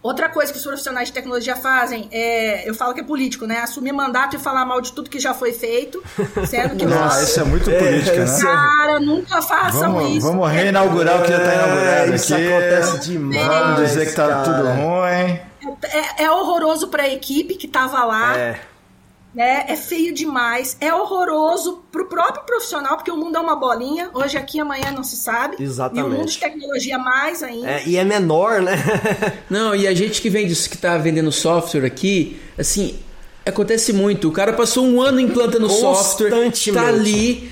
[0.00, 3.58] Outra coisa que os profissionais de tecnologia fazem é, eu falo que é político, né?
[3.60, 6.02] Assumir mandato e falar mal de tudo que já foi feito,
[6.46, 8.40] sendo que Nossa, isso é muito política, é, né?
[8.40, 10.26] Cara, nunca façam vamos, isso.
[10.26, 12.52] Vamos reinaugurar o que já está inaugurado é, isso aqui.
[12.52, 13.46] acontece demais.
[13.46, 14.42] Vamos dizer que tá cara.
[14.42, 15.40] tudo ruim.
[15.82, 18.38] É, é horroroso para a equipe que estava lá.
[18.38, 18.60] É
[19.38, 19.66] né?
[19.68, 24.36] É feio demais, é horroroso pro próprio profissional, porque o mundo é uma bolinha, hoje
[24.36, 25.62] aqui, amanhã não se sabe.
[25.62, 26.04] Exatamente.
[26.04, 27.70] E o mundo de tecnologia mais ainda.
[27.70, 28.72] É, e é menor, né?
[29.48, 32.98] não, e a gente que vende, que tá vendendo software aqui, assim,
[33.46, 34.28] acontece muito.
[34.28, 36.32] O cara passou um ano implantando software,
[36.74, 37.48] tá ali,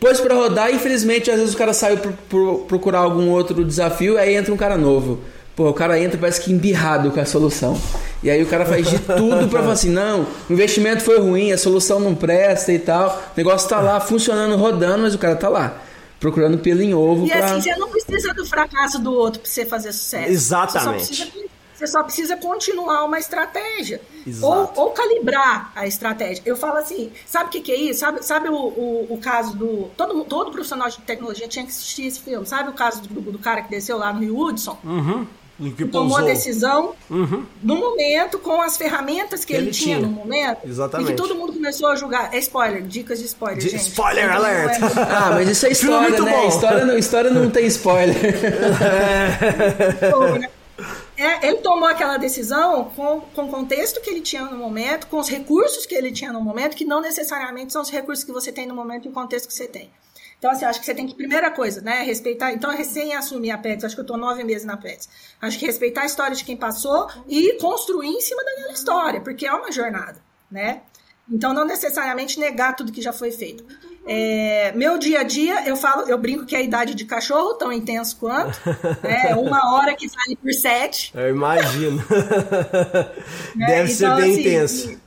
[0.00, 3.64] pôs para rodar, e infelizmente, às vezes o cara saiu pro, pro, procurar algum outro
[3.64, 5.20] desafio, aí entra um cara novo.
[5.54, 7.78] Pô, o cara entra parece que embirrado com a solução.
[8.22, 11.52] E aí o cara faz de tudo para falar assim, não, o investimento foi ruim,
[11.52, 13.10] a solução não presta e tal.
[13.34, 15.76] O negócio tá lá funcionando, rodando, mas o cara tá lá.
[16.18, 17.26] Procurando pelo em ovo.
[17.26, 17.44] E pra...
[17.44, 20.30] assim, você não precisa do fracasso do outro para você fazer sucesso.
[20.30, 21.04] Exatamente.
[21.04, 24.00] Você só precisa, você só precisa continuar uma estratégia.
[24.40, 26.40] Ou, ou, calibrar a estratégia.
[26.46, 28.00] Eu falo assim, sabe o que, que, é isso?
[28.00, 29.90] Sabe, sabe o, o, o, caso do.
[29.96, 32.46] Todo, todo profissional de tecnologia tinha que assistir esse filme.
[32.46, 34.78] Sabe o caso do, do cara que desceu lá no Rio Hudson?
[34.84, 35.26] Uhum
[35.90, 37.44] tomou a decisão uhum.
[37.62, 40.66] no momento, com as ferramentas que, ele, ele tinha, no momento.
[40.66, 41.08] Exatamente.
[41.08, 42.34] E que todo mundo começou a julgar.
[42.34, 43.88] É spoiler, dicas de spoiler, de gente.
[43.88, 44.82] Spoiler então, alert!
[44.82, 46.46] É ah, mas isso é história, né?
[46.46, 48.16] História não, história não tem spoiler.
[51.16, 55.18] É, ele tomou aquela decisão com, com o contexto que ele tinha no momento, com
[55.18, 58.50] os recursos que ele tinha no momento, que não necessariamente são os recursos que você
[58.50, 59.90] tem no momento e o contexto que você tem.
[60.42, 62.52] Então, assim, acho que você tem que, primeira coisa, né, respeitar.
[62.52, 65.08] Então, recém assumir a PETS, acho que eu estou nove meses na PETS.
[65.40, 69.46] Acho que respeitar a história de quem passou e construir em cima daquela história, porque
[69.46, 70.16] é uma jornada,
[70.50, 70.80] né?
[71.30, 73.64] Então, não necessariamente negar tudo que já foi feito.
[74.04, 77.54] É, meu dia a dia, eu falo, eu brinco que é a idade de cachorro,
[77.54, 78.58] tão intenso quanto.
[79.04, 81.12] É uma hora que vale por sete.
[81.14, 82.02] Eu imagino.
[83.54, 85.01] Deve então, ser bem assim, intenso.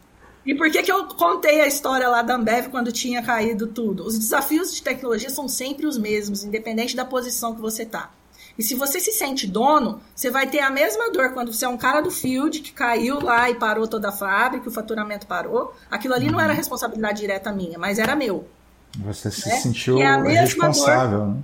[0.45, 4.05] E por que, que eu contei a história lá da Ambev quando tinha caído tudo?
[4.05, 8.11] Os desafios de tecnologia são sempre os mesmos, independente da posição que você está.
[8.57, 11.67] E se você se sente dono, você vai ter a mesma dor quando você é
[11.67, 15.73] um cara do field que caiu lá e parou toda a fábrica, o faturamento parou.
[15.91, 18.47] Aquilo ali não era responsabilidade direta minha, mas era meu.
[18.99, 19.55] Você se né?
[19.57, 21.43] sentiu é responsável, dor, né?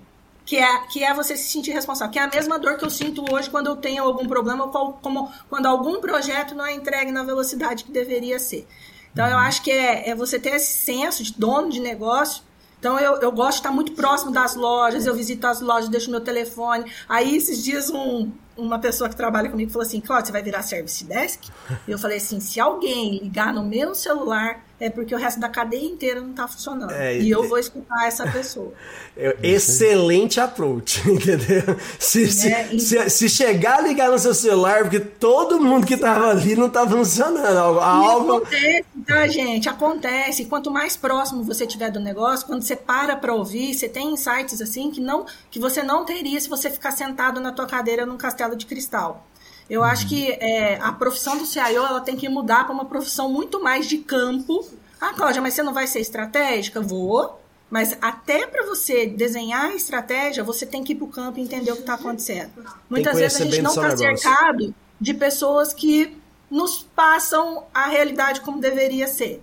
[0.51, 2.11] Que é, que é você se sentir responsável.
[2.11, 5.31] Que é a mesma dor que eu sinto hoje quando eu tenho algum problema, como
[5.49, 8.67] quando algum projeto não é entregue na velocidade que deveria ser.
[9.13, 12.43] Então, eu acho que é, é você ter esse senso de dono de negócio
[12.81, 16.09] então eu, eu gosto de estar muito próximo das lojas, eu visito as lojas, deixo
[16.09, 16.91] meu telefone.
[17.07, 20.61] Aí esses dias um, uma pessoa que trabalha comigo falou assim, Cláudia, você vai virar
[20.61, 21.49] service desk?
[21.87, 25.47] E eu falei assim, se alguém ligar no meu celular é porque o resto da
[25.47, 26.91] cadeia inteira não está funcionando.
[26.91, 28.73] É, e eu vou escutar essa pessoa.
[29.15, 31.77] É, excelente approach, entendeu?
[31.99, 35.93] Se, é, se, se, se, chegar a ligar no seu celular, porque todo mundo que
[35.93, 37.79] estava ali não está funcionando.
[37.79, 38.37] Algo...
[38.37, 39.69] Acontece, tá, gente?
[39.69, 40.45] Acontece.
[40.45, 44.59] Quanto mais próximo você tiver do negócio, quando você para para ouvir, você tem insights
[44.61, 48.17] assim que, não, que você não teria se você ficar sentado na tua cadeira num
[48.17, 49.27] castelo de cristal.
[49.69, 49.87] Eu uhum.
[49.87, 53.63] acho que é, a profissão do CIO ela tem que mudar para uma profissão muito
[53.63, 54.67] mais de campo.
[54.99, 56.81] Ah, Cláudia, mas você não vai ser estratégica?
[56.81, 57.39] Vou.
[57.69, 61.41] Mas até para você desenhar a estratégia, você tem que ir para o campo e
[61.41, 62.51] entender o que está acontecendo.
[62.89, 66.17] Muitas vezes a gente não está cercado de pessoas que
[66.49, 69.41] nos passam a realidade como deveria ser.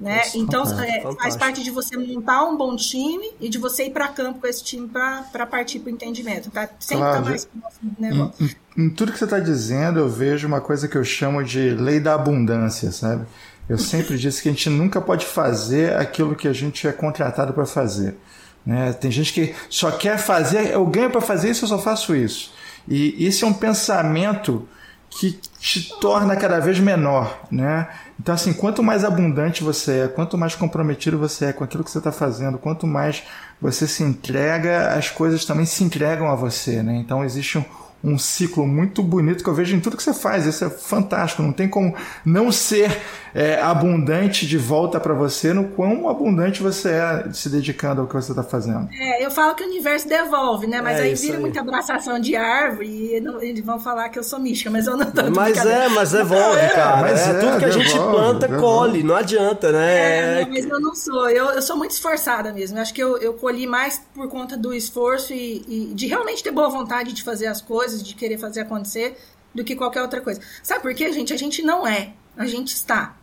[0.00, 0.16] Né?
[0.16, 3.90] Nossa, então, é, faz parte de você montar um bom time e de você ir
[3.90, 6.50] para campo com esse time para partir para o entendimento.
[6.50, 6.70] Tá?
[6.80, 8.56] Sempre tá claro, tá mais próximo do negócio.
[8.76, 11.70] Em, em, tudo que você está dizendo, eu vejo uma coisa que eu chamo de
[11.70, 13.26] lei da abundância, sabe?
[13.68, 17.52] Eu sempre disse que a gente nunca pode fazer aquilo que a gente é contratado
[17.52, 18.16] para fazer.
[18.64, 18.94] Né?
[18.94, 22.54] Tem gente que só quer fazer, eu ganho para fazer isso, eu só faço isso.
[22.88, 24.66] E esse é um pensamento
[25.10, 27.88] que te torna cada vez menor, né?
[28.18, 31.90] Então, assim, quanto mais abundante você é, quanto mais comprometido você é com aquilo que
[31.90, 33.22] você está fazendo, quanto mais
[33.60, 36.96] você se entrega, as coisas também se entregam a você, né?
[36.96, 37.64] Então, existe um,
[38.02, 40.46] um ciclo muito bonito que eu vejo em tudo que você faz.
[40.46, 41.42] Isso é fantástico.
[41.42, 41.94] Não tem como
[42.24, 43.00] não ser
[43.34, 48.14] é, abundante de volta para você no quão abundante você é se dedicando ao que
[48.14, 48.88] você está fazendo.
[48.92, 50.80] É, eu falo que o universo devolve, né?
[50.80, 51.40] Mas é aí vira aí.
[51.40, 53.12] muita abraçação de árvore e
[53.42, 55.30] eles vão falar que eu sou mística, mas eu não tô.
[55.30, 57.00] Mas é, mas devolve, é, cara.
[57.02, 58.62] Mas é, tudo que a devolve, gente planta, devolve.
[58.62, 59.02] colhe.
[59.02, 60.40] Não adianta, né?
[60.40, 61.30] É, não, mas eu não sou.
[61.30, 62.78] Eu, eu sou muito esforçada mesmo.
[62.78, 66.42] Eu acho que eu, eu colhi mais por conta do esforço e, e de realmente
[66.42, 69.16] ter boa vontade de fazer as coisas, de querer fazer acontecer,
[69.54, 70.40] do que qualquer outra coisa.
[70.62, 71.32] Sabe por quê, gente?
[71.32, 72.12] A gente não é.
[72.36, 73.16] A gente está.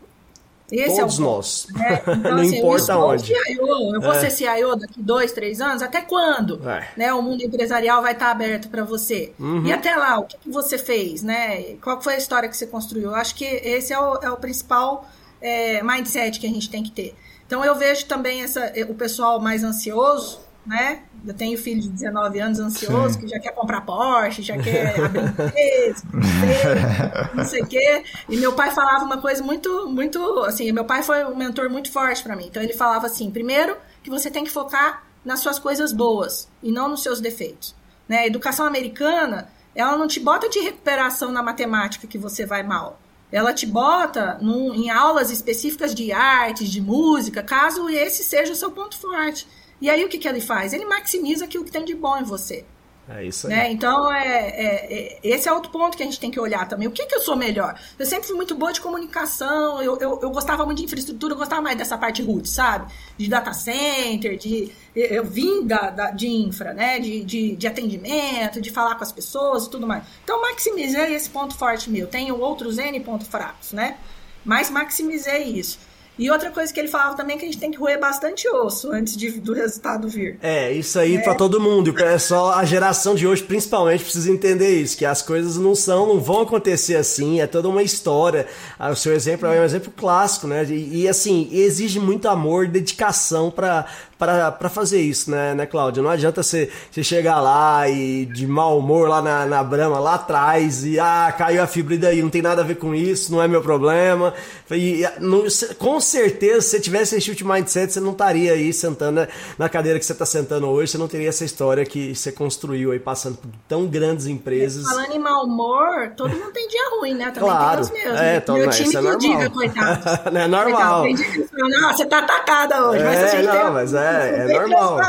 [0.71, 1.67] Esse Todos é o nós.
[1.73, 2.01] Né?
[2.17, 3.33] Então, não assim, importa onde.
[3.33, 4.19] CIO, eu vou é.
[4.19, 5.81] ser CIO daqui dois, três anos?
[5.81, 6.67] Até quando?
[6.67, 6.89] É.
[6.97, 9.33] Né, o mundo empresarial vai estar aberto para você.
[9.39, 9.65] Uhum.
[9.65, 11.23] E até lá, o que, que, você fez?
[11.23, 11.75] Né?
[11.81, 13.09] Qual foi a história que você construiu?
[13.09, 15.07] Eu acho que esse é o, é o principal
[15.41, 17.15] é, mindset que a gente tem que ter.
[17.45, 21.03] Então eu vejo também essa, o pessoal mais ansioso, né?
[21.25, 23.21] Eu tenho filho de 19 anos ansioso, Sim.
[23.21, 26.03] que já quer comprar Porsche, já quer abrir empresa,
[27.33, 28.03] não sei o quê.
[28.29, 31.91] E meu pai falava uma coisa muito, muito, assim, meu pai foi um mentor muito
[31.91, 32.45] forte para mim.
[32.47, 36.71] Então ele falava assim, primeiro que você tem que focar nas suas coisas boas e
[36.71, 37.75] não nos seus defeitos.
[38.07, 38.19] Né?
[38.19, 42.99] A educação americana, ela não te bota de recuperação na matemática que você vai mal.
[43.29, 48.55] Ela te bota num, em aulas específicas de arte, de música, caso esse seja o
[48.55, 49.45] seu ponto forte.
[49.79, 50.73] E aí o que, que ele faz?
[50.73, 52.65] Ele maximiza aquilo que tem de bom em você.
[53.09, 53.53] É isso aí.
[53.53, 53.71] Né?
[53.71, 56.87] Então, é, é, é, esse é outro ponto que a gente tem que olhar também.
[56.87, 57.79] O que, que eu sou melhor?
[57.97, 61.37] Eu sempre fui muito boa de comunicação, eu, eu, eu gostava muito de infraestrutura, eu
[61.37, 62.91] gostava mais dessa parte root, sabe?
[63.17, 64.71] De data center, de.
[64.93, 66.99] Eu vim da, da, de infra, né?
[66.99, 70.03] De, de, de atendimento, de falar com as pessoas e tudo mais.
[70.23, 72.07] Então, maximizei esse ponto forte meu.
[72.07, 73.97] Tenho outros N pontos fracos, né?
[74.43, 75.79] Mas maximizei isso.
[76.17, 78.47] E outra coisa que ele falava também é que a gente tem que roer bastante
[78.49, 80.37] osso antes de, do resultado vir.
[80.41, 81.19] É, isso aí é.
[81.19, 81.93] para todo mundo.
[82.01, 86.07] É só a geração de hoje, principalmente, precisa entender isso, que as coisas não são,
[86.07, 88.47] não vão acontecer assim, é toda uma história.
[88.79, 90.63] Ah, o seu exemplo é um exemplo clássico, né?
[90.65, 93.85] E, e assim, exige muito amor, dedicação para
[94.17, 96.01] para fazer isso, né, né, Cláudia?
[96.01, 100.15] Não adianta você, você chegar lá e de mau humor lá na, na Brama, lá
[100.15, 103.41] atrás, e ah, caiu a fibra daí, não tem nada a ver com isso, não
[103.41, 104.33] é meu problema.
[104.71, 105.43] E, não,
[105.77, 109.99] com certeza, se você tivesse esse chute mindset, você não estaria aí sentando na cadeira
[109.99, 113.37] que você está sentando hoje, você não teria essa história que você construiu aí, passando
[113.37, 114.83] por tão grandes empresas.
[114.85, 117.31] Falando em mau humor, todo mundo tem dia ruim, né?
[117.31, 117.85] Também claro.
[117.85, 118.19] tem os meus.
[118.19, 120.29] É, então, Meu time é que diga, coitado.
[120.37, 121.03] é normal.
[121.03, 123.71] Coitado, não, você tá atacada hoje, é, mas gente não, tem...
[123.71, 124.99] mas é é, é normal.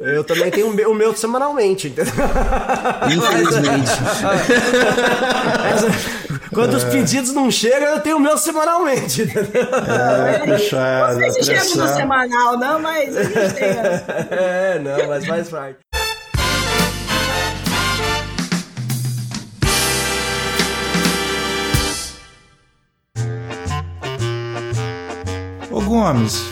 [0.00, 2.12] Eu também tenho o meu, o meu semanalmente, entendeu?
[3.10, 3.90] Infelizmente.
[6.52, 6.76] Quando é.
[6.76, 9.30] os pedidos não chegam, eu tenho o meu semanalmente.
[9.90, 13.74] É, é, puxado, é não sei se chega no semanal, não, mas a gente tem.
[13.74, 14.04] Né?
[14.30, 15.78] É, não, mas faz parte.
[25.70, 26.44] Ô Gomes,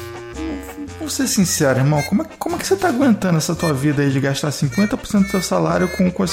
[0.98, 4.02] vou ser sincero, irmão, como é, como é que você tá aguentando essa tua vida
[4.02, 6.24] aí de gastar 50% do seu salário com, com,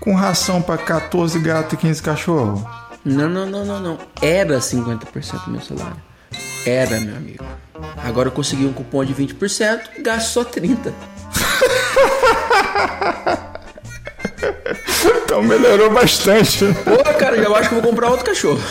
[0.00, 2.83] com ração para 14 gatos e 15 cachorros?
[3.04, 3.98] Não, não, não, não, não.
[4.22, 6.02] Era 50% do meu salário.
[6.64, 7.44] Era, meu amigo.
[8.02, 10.92] Agora eu consegui um cupom de 20%, gasto só 30%.
[15.24, 16.64] então melhorou bastante.
[16.84, 18.62] Pô, cara, já acho que vou comprar outro cachorro.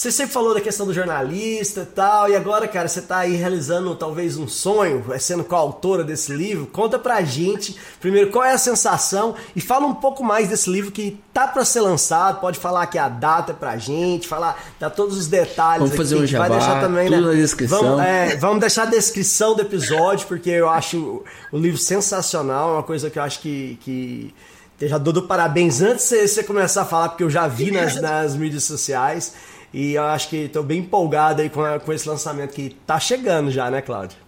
[0.00, 3.36] Você sempre falou da questão do jornalista e tal, e agora, cara, você tá aí
[3.36, 6.64] realizando talvez um sonho, é sendo coautora desse livro.
[6.64, 10.90] Conta pra gente, primeiro, qual é a sensação e fala um pouco mais desse livro
[10.90, 12.40] que tá para ser lançado.
[12.40, 15.82] Pode falar aqui a data pra gente, falar, dar todos os detalhes.
[15.82, 17.26] Vamos fazer um jabá, vai deixar também, tudo né?
[17.26, 17.82] na descrição.
[17.82, 22.72] Vamos, é, vamos deixar a descrição do episódio, porque eu acho o livro sensacional, é
[22.76, 23.78] uma coisa que eu acho que.
[23.82, 24.34] que
[24.80, 27.70] eu já dou do parabéns antes de você começar a falar, porque eu já vi
[27.70, 29.34] nas, nas mídias sociais.
[29.72, 32.98] E eu acho que estou bem empolgado aí com, a, com esse lançamento que está
[32.98, 34.18] chegando já, né, Cláudia?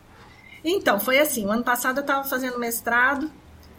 [0.64, 3.30] Então, foi assim, o ano passado eu estava fazendo mestrado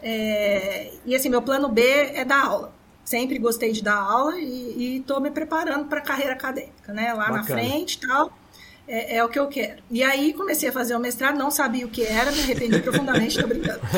[0.02, 2.72] é, e assim, meu plano B é dar aula.
[3.02, 7.12] Sempre gostei de dar aula e estou me preparando para a carreira acadêmica, né?
[7.12, 7.38] Lá Bacana.
[7.38, 8.32] na frente e tal
[8.86, 9.82] é, é, o que eu quero.
[9.90, 13.40] E aí comecei a fazer o mestrado, não sabia o que era, me arrependi profundamente,
[13.40, 13.80] tô brincando.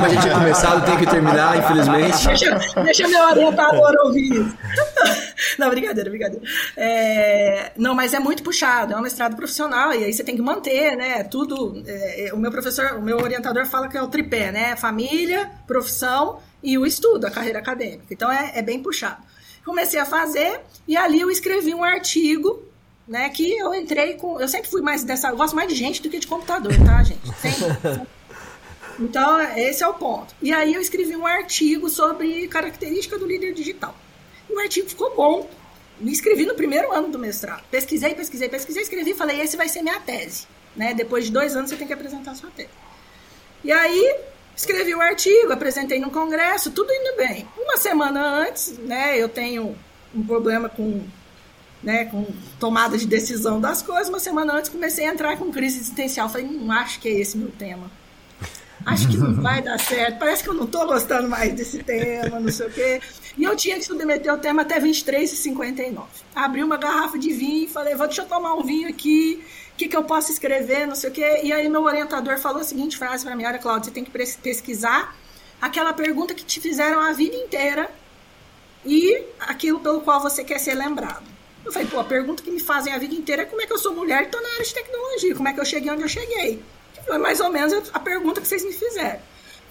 [0.00, 2.26] Mas a gente tinha começado, tem que terminar, infelizmente.
[2.26, 4.58] Deixa, deixa meu orientador ouvir isso.
[5.58, 6.44] Não, brincadeira, brincadeira.
[6.76, 10.42] É, não, mas é muito puxado, é um mestrado profissional, e aí você tem que
[10.42, 11.24] manter, né?
[11.24, 11.82] Tudo.
[11.86, 14.76] É, o meu professor, o meu orientador fala que é o tripé, né?
[14.76, 18.06] Família, profissão e o estudo, a carreira acadêmica.
[18.10, 19.22] Então é, é bem puxado.
[19.64, 22.67] Comecei a fazer, e ali eu escrevi um artigo
[23.08, 23.28] né?
[23.30, 24.38] Que eu entrei com.
[24.40, 25.28] Eu sempre fui mais dessa.
[25.28, 27.26] Eu gosto mais de gente do que de computador, tá, gente?
[27.40, 28.06] Sempre.
[29.00, 30.34] Então, esse é o ponto.
[30.42, 33.94] E aí eu escrevi um artigo sobre característica do líder digital.
[34.50, 35.48] E o artigo ficou bom.
[36.00, 37.62] Me inscrevi no primeiro ano do mestrado.
[37.70, 40.46] Pesquisei, pesquisei, pesquisei, escrevi, falei, esse vai ser minha tese.
[40.76, 40.94] Né?
[40.94, 42.68] Depois de dois anos você tem que apresentar a sua tese.
[43.64, 44.16] E aí,
[44.56, 47.48] escrevi o artigo, apresentei no congresso, tudo indo bem.
[47.56, 49.76] Uma semana antes, né, eu tenho
[50.14, 51.04] um problema com
[51.82, 52.26] né, com
[52.58, 54.08] tomada de decisão das coisas.
[54.08, 56.28] Uma semana antes comecei a entrar com crise existencial.
[56.28, 57.90] Falei, não acho que é esse meu tema.
[58.86, 60.18] Acho que não vai dar certo.
[60.18, 63.00] Parece que eu não estou gostando mais desse tema, não sei o quê.
[63.36, 66.04] E eu tinha que submeter o tema até 23h59.
[66.34, 69.44] Abri uma garrafa de vinho e falei, vou, deixa eu tomar um vinho aqui.
[69.72, 71.40] O que, que eu posso escrever, não sei o quê.
[71.44, 74.10] E aí meu orientador falou a seguinte frase para mim, olha, Cláudia, você tem que
[74.10, 75.14] pesquisar
[75.60, 77.90] aquela pergunta que te fizeram a vida inteira
[78.84, 81.37] e aquilo pelo qual você quer ser lembrado.
[81.64, 83.72] Eu falei, pô, a pergunta que me fazem a vida inteira é como é que
[83.72, 86.02] eu sou mulher e estou na área de tecnologia, como é que eu cheguei onde
[86.02, 86.62] eu cheguei.
[87.06, 89.20] Foi mais ou menos a pergunta que vocês me fizeram.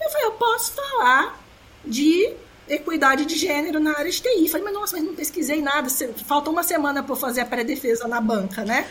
[0.01, 1.43] Eu falei, eu posso falar
[1.83, 2.33] de
[2.69, 4.43] equidade de gênero na área de TI.
[4.43, 5.87] Eu falei, mas nossa, mas não pesquisei nada.
[6.25, 8.87] Faltou uma semana para eu fazer a pré-defesa na banca, né?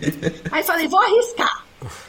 [0.50, 1.66] Aí falei, vou arriscar.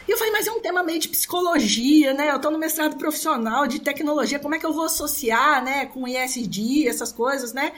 [0.08, 2.30] E eu falei, mas é um tema meio de psicologia, né?
[2.30, 6.08] Eu estou no mestrado profissional de tecnologia, como é que eu vou associar, né, com
[6.08, 7.72] ISD, essas coisas, né?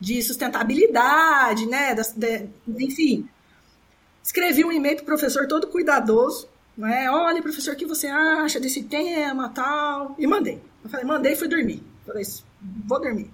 [0.00, 1.94] De sustentabilidade, né?
[1.94, 3.28] Das, de, enfim.
[4.22, 7.10] Escrevi um e-mail para o professor todo cuidadoso, né?
[7.10, 10.14] Olha, professor, o que você acha desse tema, tal?
[10.18, 10.60] E mandei.
[10.84, 11.82] Eu falei, mandei e fui dormir.
[12.06, 12.24] Falei,
[12.86, 13.30] vou dormir.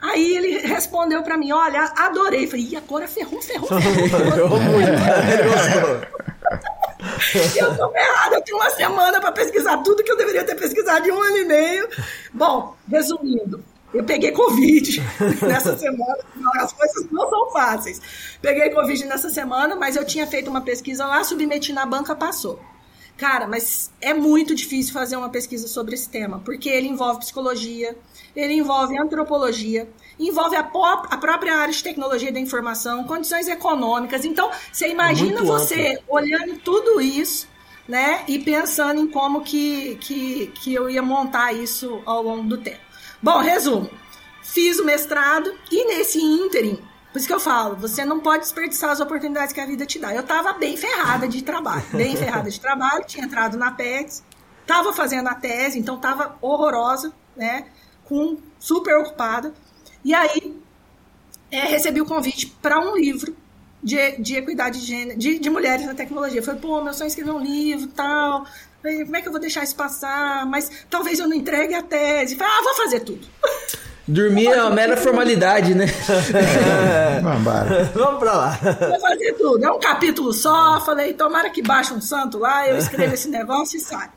[0.00, 2.44] Aí ele respondeu para mim, olha, adorei.
[2.44, 4.58] Eu falei, e agora ferrou, ferrou, ferrou.
[7.56, 11.06] eu tô errada, eu tenho uma semana para pesquisar tudo que eu deveria ter pesquisado
[11.06, 11.88] em um ano e meio.
[12.32, 13.62] Bom, resumindo,
[13.94, 15.00] eu peguei Covid
[15.42, 16.18] nessa semana.
[16.56, 18.00] As coisas não são fáceis.
[18.42, 22.60] Peguei Covid nessa semana, mas eu tinha feito uma pesquisa lá, submeti na banca, passou.
[23.16, 27.96] Cara, mas é muito difícil fazer uma pesquisa sobre esse tema, porque ele envolve psicologia,
[28.34, 30.68] ele envolve antropologia, envolve a,
[31.10, 34.24] a própria área de tecnologia da informação, condições econômicas.
[34.24, 36.04] Então, você imagina é você amplo.
[36.08, 37.46] olhando tudo isso,
[37.86, 42.58] né, e pensando em como que, que, que eu ia montar isso ao longo do
[42.58, 42.83] tempo.
[43.24, 43.88] Bom, resumo.
[44.42, 46.78] Fiz o mestrado e nesse ínterim,
[47.10, 49.98] por isso que eu falo, você não pode desperdiçar as oportunidades que a vida te
[49.98, 50.14] dá.
[50.14, 54.22] Eu estava bem ferrada de trabalho, bem ferrada de trabalho, tinha entrado na PEX,
[54.60, 57.64] estava fazendo a tese, então estava horrorosa, né?
[58.04, 59.54] Com, super ocupada.
[60.04, 60.60] E aí
[61.50, 63.34] é, recebi o convite para um livro
[63.82, 66.42] de, de equidade de, gênero, de, de mulheres na tecnologia.
[66.42, 68.44] Falei, pô, meu sonho é escrever um livro tal
[69.04, 70.44] como é que eu vou deixar isso passar?
[70.46, 72.36] Mas talvez eu não entregue a tese.
[72.40, 73.26] ah, vou fazer tudo.
[74.06, 75.86] Dormir é uma mera formalidade, né?
[76.34, 77.20] É.
[77.94, 78.58] Vamos pra lá.
[78.88, 79.64] Vou fazer tudo.
[79.64, 80.80] É um capítulo só.
[80.80, 84.10] Falei, tomara que baixe um santo lá, eu escrevo esse negócio e sai.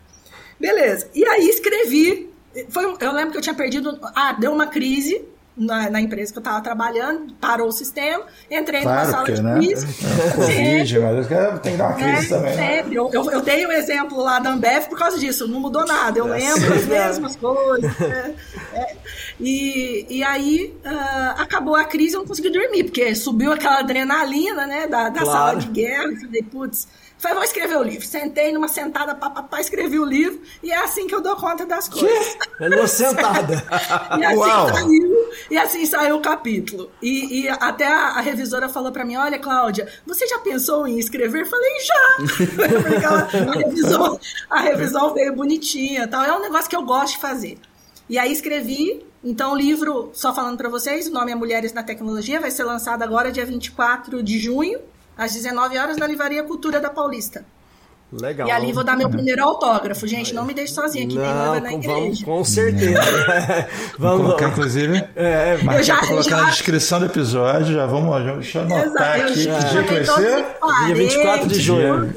[0.59, 1.09] Beleza.
[1.15, 2.29] E aí escrevi.
[2.69, 3.97] Foi, eu lembro que eu tinha perdido.
[4.15, 5.23] Ah, deu uma crise.
[5.57, 9.33] Na, na empresa que eu estava trabalhando, parou o sistema, entrei claro, numa sala porque,
[9.33, 9.55] de né?
[9.55, 9.87] crise.
[10.05, 11.27] É, Covid, mas
[11.61, 12.55] tem que dar uma crise É, também.
[12.55, 12.85] né?
[12.91, 16.19] Eu, eu, eu dei o exemplo lá da Ambev por causa disso, não mudou nada.
[16.19, 17.97] Eu lembro as mesmas coisas.
[17.99, 18.35] né?
[18.73, 18.95] É.
[19.39, 24.65] E, e aí ah, acabou a crise, eu não consegui dormir, porque subiu aquela adrenalina
[24.67, 25.31] né, da, da Claro.
[25.31, 26.03] sala de guerra.
[26.05, 26.87] Eu falei, putz,
[27.17, 28.05] falei, vou escrever o livro.
[28.05, 31.87] Sentei numa sentada, papapá, escrevi o livro, e é assim que eu dou conta das
[31.87, 32.37] coisas.
[32.59, 33.63] É numa sentada.
[34.17, 34.69] E assim, Uau.
[34.69, 36.89] saiu, e assim saiu o capítulo.
[37.01, 40.97] E, e até a, a revisora falou pra mim: Olha, Cláudia, você já pensou em
[40.97, 41.41] escrever?
[41.41, 42.17] Eu falei: Já!
[42.81, 46.23] Porque ela- a, revisão, a revisão veio bonitinha tal.
[46.23, 47.57] É um negócio que eu gosto de fazer.
[48.09, 49.05] E aí escrevi.
[49.23, 52.63] Então, o livro, só falando pra vocês, o nome é Mulheres na Tecnologia, vai ser
[52.63, 54.79] lançado agora, dia 24 de junho,
[55.17, 57.43] às 19 horas, na Livraria Cultura da Paulista.
[58.09, 58.47] Legal.
[58.47, 60.07] E ali vou dar meu primeiro autógrafo.
[60.07, 61.93] Gente, não me deixe sozinha, que nem Não, noiva na igreja.
[61.99, 63.01] vamos, com certeza.
[63.99, 67.73] Vou vamos, colocar, inclusive, É, marcar Eu já- colocar já- na descrição do episódio.
[67.75, 69.43] Já vamos, já, deixa eu anotar Exato, eu aqui.
[69.43, 70.45] já Que dia que vai ser?
[70.85, 72.15] dia 24 de junho.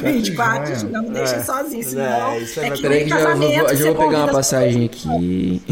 [0.00, 0.80] 24 de junho.
[0.80, 1.42] junho, não me deixa É.
[1.44, 2.04] sozinho, senão.
[2.32, 4.84] É, isso é É, que Peraí nem que já vou, já vou pegar uma passagem
[4.86, 5.62] aqui.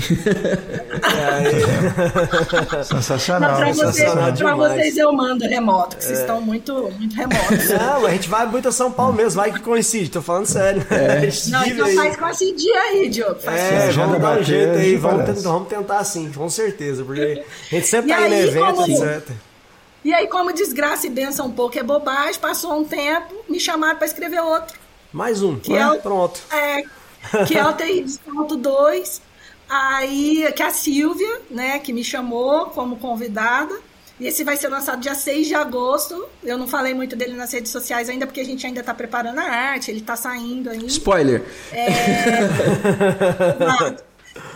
[2.84, 3.50] Sensacional.
[3.52, 4.72] Não, pra, vocês, sensacional pra demais.
[4.72, 7.68] vocês eu mando remoto, que vocês estão muito, muito remotos.
[7.70, 10.82] Não, a gente vai muito a São Paulo mesmo, vai que coincide, tô falando sério.
[11.20, 11.94] Gente Não, então aí.
[11.96, 13.36] faz com esse dia aí, Diogo.
[13.40, 17.42] Faz É, vamos dar um jeito aí, vamos, tentar, vamos tentar assim, com certeza, porque
[17.70, 19.28] a gente sempre E tá aí no evento, como- etc.
[20.04, 23.96] E aí, como desgraça e benção um pouco é bobagem, passou um tempo, me chamaram
[23.96, 24.78] pra escrever outro.
[25.12, 26.40] Mais um, Que é o- pronto.
[26.50, 26.82] É,
[27.46, 29.20] que é o TI de Salto 2.
[29.68, 33.78] Aí, que é a Silvia, né, que me chamou como convidada.
[34.18, 36.26] E esse vai ser lançado dia 6 de agosto.
[36.42, 39.38] Eu não falei muito dele nas redes sociais ainda, porque a gente ainda tá preparando
[39.38, 40.86] a arte, ele tá saindo ainda.
[40.86, 41.42] Spoiler.
[43.60, 44.04] Exato.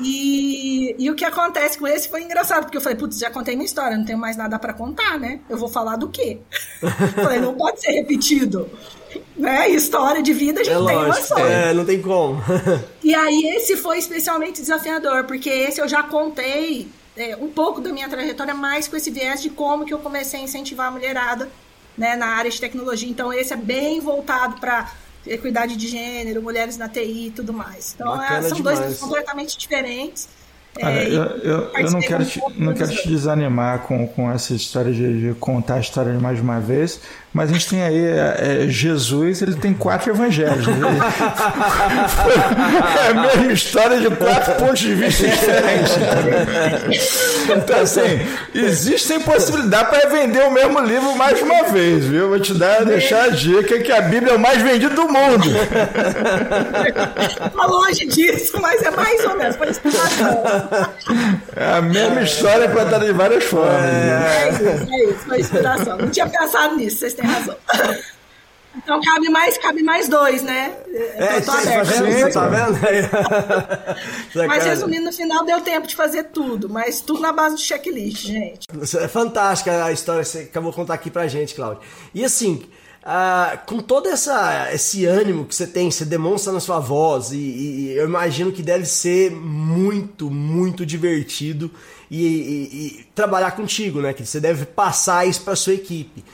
[0.00, 3.54] E, e o que acontece com esse foi engraçado, porque eu falei, putz, já contei
[3.54, 5.40] minha história, não tenho mais nada pra contar, né?
[5.48, 6.38] Eu vou falar do quê?
[7.14, 8.68] falei, não pode ser repetido.
[9.36, 9.68] Né?
[9.70, 11.38] História de vida a gente É tem uma só.
[11.38, 12.42] é, não tem como.
[13.02, 17.92] E aí esse foi especialmente desafiador, porque esse eu já contei é, um pouco da
[17.92, 21.48] minha trajetória, mais com esse viés de como que eu comecei a incentivar a mulherada
[21.96, 23.08] né, na área de tecnologia.
[23.08, 24.90] Então esse é bem voltado para
[25.26, 27.94] equidade de gênero, mulheres na TI e tudo mais.
[27.94, 28.78] Então é, Bacana são demais.
[28.78, 30.28] dois completamente diferentes.
[30.78, 34.54] É, Olha, eu, eu, eu não quero te, não quero te desanimar com, com essa
[34.54, 37.00] história de, de contar a história mais uma vez,
[37.34, 40.64] mas a gente tem aí é, é, Jesus, ele tem quatro evangelhos.
[40.68, 40.76] né?
[43.04, 45.98] é a mesma história de quatro pontos de vista diferentes.
[47.50, 48.24] Então, assim,
[48.54, 52.28] existem possibilidades para vender o mesmo livro mais uma vez, viu?
[52.28, 55.50] Vou te dar, deixar a dica que a Bíblia é o mais vendido do mundo.
[57.52, 60.40] Tá longe disso, mas é mais ou menos, foi inspiração.
[61.56, 63.82] É a mesma história contada de várias formas.
[63.82, 64.44] né?
[64.44, 64.62] É isso,
[64.92, 65.98] é isso, foi inspiração.
[65.98, 67.56] Não tinha pensado nisso, vocês têm razão.
[68.76, 70.72] Então cabe mais, cabe mais dois, né?
[70.92, 71.84] É, Eu tô tá aberta.
[71.84, 72.12] vendo?
[72.18, 72.78] Você tá vendo?
[74.48, 78.26] Mas resumindo, no final deu tempo de fazer tudo, mas tudo na base do checklist,
[78.26, 78.66] gente.
[78.98, 81.82] É fantástica a história que você acabou de contar aqui pra gente, Cláudio.
[82.12, 82.64] E assim,
[83.04, 87.36] ah, com todo essa, esse ânimo que você tem, você demonstra na sua voz, e,
[87.36, 91.70] e eu imagino que deve ser muito, muito divertido
[92.10, 94.12] e, e- e trabalhar contigo, né?
[94.12, 96.24] Que você deve passar isso pra sua equipe.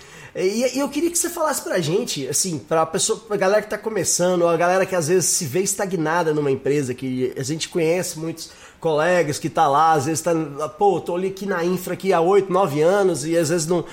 [0.43, 3.79] E, eu queria que você falasse pra gente, assim, pra pessoa, pra galera que tá
[3.79, 8.19] começando, a galera que às vezes se vê estagnada numa empresa, que a gente conhece
[8.19, 10.33] muitos colegas que tá lá, às vezes tá,
[10.79, 13.85] pô, tô ali aqui na infra aqui há 8, 9 anos e às vezes não,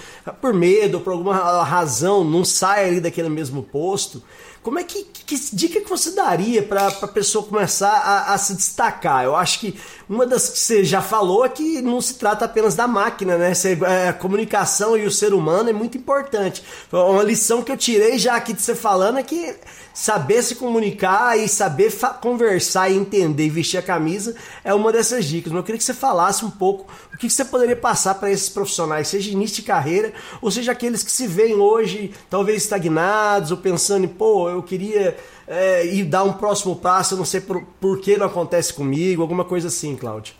[0.42, 4.24] por medo, por alguma razão, não sai ali daquele mesmo posto.
[4.68, 8.54] Como é que, que dica que você daria para a pessoa começar a, a se
[8.54, 9.24] destacar?
[9.24, 12.76] Eu acho que uma das que você já falou é que não se trata apenas
[12.76, 13.54] da máquina, né?
[13.54, 16.62] Você, é, a comunicação e o ser humano é muito importante.
[16.92, 19.56] Uma lição que eu tirei já aqui de você falando é que
[19.98, 21.92] saber se comunicar e saber
[22.22, 25.52] conversar e entender e vestir a camisa é uma dessas dicas.
[25.52, 28.30] Mas eu queria que você falasse um pouco o que que você poderia passar para
[28.30, 33.50] esses profissionais, seja início de carreira, ou seja aqueles que se veem hoje talvez estagnados
[33.50, 35.18] ou pensando em, pô, eu queria
[35.48, 39.24] é, ir dar um próximo passo, eu não sei por, por que não acontece comigo,
[39.24, 40.36] alguma coisa assim, Cláudio.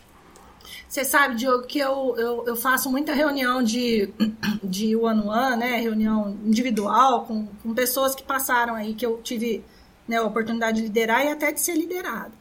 [0.88, 4.08] Você sabe, Diogo, que eu, eu, eu faço muita reunião de,
[4.64, 5.76] de one-on-one, né?
[5.80, 9.62] Reunião individual com, com pessoas que passaram aí, que eu tive
[10.08, 12.32] né, a oportunidade de liderar e até de ser liderada.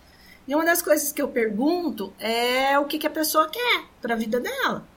[0.47, 4.13] E uma das coisas que eu pergunto é o que, que a pessoa quer para
[4.13, 4.87] a vida dela.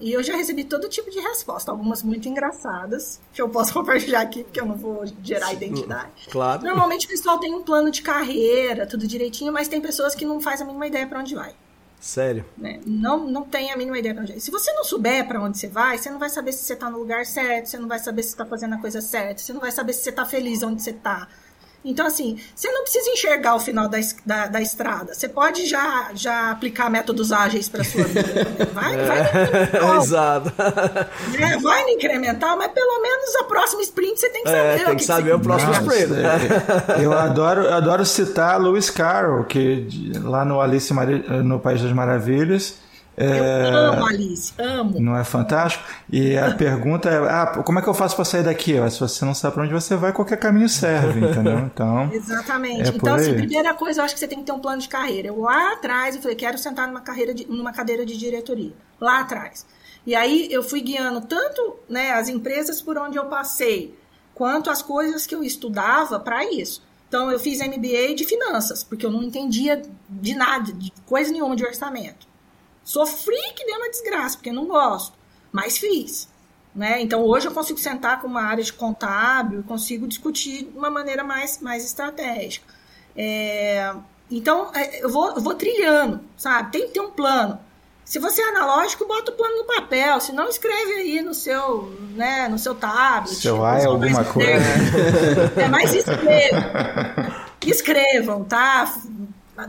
[0.00, 4.22] E eu já recebi todo tipo de resposta, algumas muito engraçadas, que eu posso compartilhar
[4.22, 6.08] aqui, porque eu não vou gerar identidade.
[6.30, 6.62] Claro.
[6.62, 10.40] Normalmente o pessoal tem um plano de carreira, tudo direitinho, mas tem pessoas que não
[10.40, 11.54] fazem a mínima ideia para onde vai.
[12.00, 12.44] Sério?
[12.56, 12.80] Né?
[12.86, 14.38] Não, não tem a mínima ideia pra onde é.
[14.38, 16.88] Se você não souber para onde você vai, você não vai saber se você tá
[16.88, 19.60] no lugar certo, você não vai saber se tá fazendo a coisa certa, você não
[19.60, 21.28] vai saber se você tá feliz onde você tá.
[21.84, 25.14] Então, assim, você não precisa enxergar o final da, da, da estrada.
[25.14, 28.48] Você pode já, já aplicar métodos ágeis para sua vida.
[28.74, 29.96] Vai, vai.
[29.96, 30.52] Exato.
[31.38, 34.68] É, vai no incremental, mas pelo menos a próxima sprint você tem que saber.
[34.68, 36.14] É, tem o que, saber o próximo Nossa, sprint.
[36.14, 39.88] é, eu adoro, eu adoro citar Lewis Carroll, que
[40.22, 40.92] lá no Alice
[41.44, 42.76] no País das Maravilhas.
[43.18, 45.00] É, Eu amo Alice, amo.
[45.00, 45.84] Não é fantástico?
[46.10, 48.74] E a pergunta é: ah, como é que eu faço para sair daqui?
[48.90, 51.58] Se você não sabe para onde você vai, qualquer caminho serve, entendeu?
[51.58, 52.90] Então, Exatamente.
[52.90, 54.88] É então, assim, primeira coisa, eu acho que você tem que ter um plano de
[54.88, 55.28] carreira.
[55.28, 58.72] Eu lá atrás, eu falei, quero sentar numa, carreira de, numa cadeira de diretoria.
[59.00, 59.66] Lá atrás.
[60.06, 63.98] E aí eu fui guiando tanto né, as empresas por onde eu passei,
[64.34, 66.86] quanto as coisas que eu estudava para isso.
[67.08, 71.56] Então, eu fiz MBA de finanças, porque eu não entendia de nada, de coisa nenhuma
[71.56, 72.27] de orçamento.
[72.88, 75.12] Sofri que deu uma desgraça, porque não gosto,
[75.52, 76.26] mas fiz.
[76.74, 77.02] Né?
[77.02, 81.22] Então, hoje eu consigo sentar com uma área de contábil, consigo discutir de uma maneira
[81.22, 82.64] mais, mais estratégica.
[83.14, 83.92] É,
[84.30, 86.72] então, é, eu vou, eu vou trilhando, sabe?
[86.72, 87.60] Tem que ter um plano.
[88.06, 90.18] Se você é analógico, bota o plano no papel.
[90.22, 93.34] Se não, escreve aí no seu, né, no seu tablet.
[93.34, 94.50] Seu A é alguma coisa.
[94.50, 95.60] termo.
[95.60, 97.38] É, mas escrevam.
[97.66, 98.90] Escrevam, tá?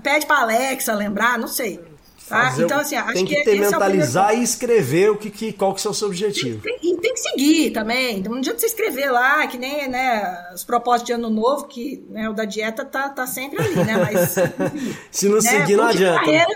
[0.01, 1.88] Pede pra Alexa lembrar, não sei.
[2.29, 2.51] Tá?
[2.51, 5.51] Fazer Então, assim, acho tem que, que, ter é mentalizar e escrever o que, que,
[5.51, 6.61] qual que é o seu objetivo.
[6.61, 8.19] tem, e tem que seguir também.
[8.19, 12.05] Então, não adianta você escrever lá, que nem né, os propósitos de ano novo, que
[12.09, 13.97] né, o da dieta tá, tá sempre ali, né?
[13.97, 14.35] Mas.
[15.09, 16.19] Se não né, seguir, não adianta.
[16.19, 16.55] Carreira,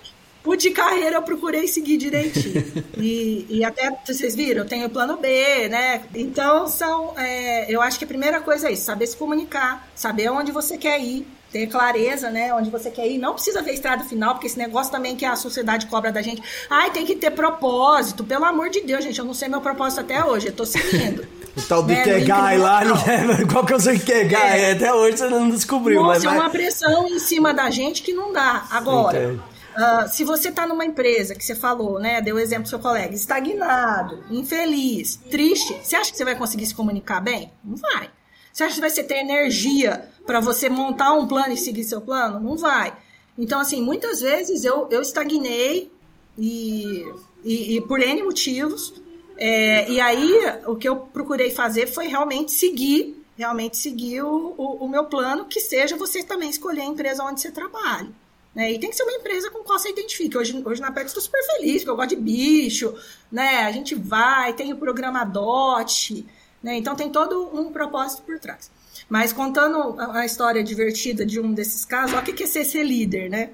[0.58, 2.66] de carreira eu procurei seguir direitinho.
[2.98, 6.02] e, e até, vocês viram, eu tenho o plano B, né?
[6.14, 7.14] Então, são.
[7.18, 10.78] é, eu acho que a primeira coisa é isso: saber se comunicar, saber onde você
[10.78, 11.26] quer ir.
[11.52, 12.52] Ter clareza, né?
[12.52, 13.20] Onde você quer ir.
[13.20, 16.42] Não precisa ver estrada final, porque esse negócio também que a sociedade cobra da gente.
[16.68, 18.24] Ai, tem que ter propósito.
[18.24, 19.20] Pelo amor de Deus, gente.
[19.20, 20.48] Eu não sei meu propósito até hoje.
[20.48, 21.26] Eu tô seguindo.
[21.56, 24.60] O tal do Né, no Kegai lá, ninguém- qual que o seu Kegai?
[24.60, 24.72] É.
[24.72, 28.12] Até hoje você não descobriu, Nossa, mas é uma pressão em cima da gente que
[28.12, 28.66] não dá.
[28.72, 29.44] Agora, Entendo.
[29.76, 32.22] Ah, se você está numa empresa que você falou, né?
[32.22, 36.76] Deu exemplo do seu colega, estagnado, infeliz, triste, você acha que você vai conseguir se
[36.76, 37.52] comunicar bem?
[37.64, 38.10] Não vai.
[38.52, 42.40] Você acha que você ter energia para você montar um plano e seguir seu plano?
[42.40, 42.96] Não vai.
[43.38, 45.92] Então, assim, muitas vezes eu, eu estagnei
[46.38, 47.04] e,
[47.44, 48.94] e, e por N motivos.
[49.38, 50.32] É, e aí,
[50.68, 55.46] o que eu procurei fazer foi realmente seguir, realmente seguir o, o, o meu plano,
[55.46, 58.10] que seja você também escolher a empresa onde você trabalha.
[58.54, 58.74] Né?
[58.74, 60.38] E tem que ser uma empresa com qual você identifique.
[60.38, 62.96] Hoje, hoje na PEX estou super feliz, porque eu gosto de bicho,
[63.32, 63.64] né?
[63.64, 66.26] A gente vai, tem o programa DOT,
[66.62, 66.78] né?
[66.78, 68.70] Então tem todo um propósito por trás.
[69.10, 73.30] Mas contando a, história divertida de um desses casos, o que é ser, ser líder,
[73.30, 73.52] né?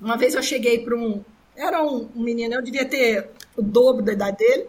[0.00, 1.24] Uma vez eu cheguei para um.
[1.54, 4.66] Era um, um menino, eu devia ter o dobro da idade dele.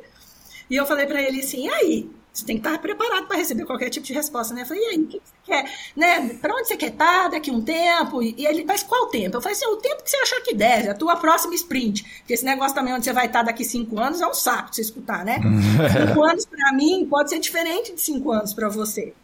[0.70, 2.10] E eu falei para ele assim: e aí?
[2.38, 4.62] Você tem que estar preparado para receber qualquer tipo de resposta, né?
[4.62, 5.72] Eu falei, e aí, o que você quer?
[5.96, 6.30] Né?
[6.36, 8.22] Para onde você quer estar daqui a um tempo?
[8.22, 9.38] E ele, mas qual tempo?
[9.38, 12.04] Eu falei assim, o tempo que você achar que der, a tua próxima sprint.
[12.20, 14.76] Porque esse negócio também onde você vai estar daqui cinco anos é um saco de
[14.76, 15.40] você escutar, né?
[16.08, 19.16] cinco anos para mim pode ser diferente de cinco anos para você.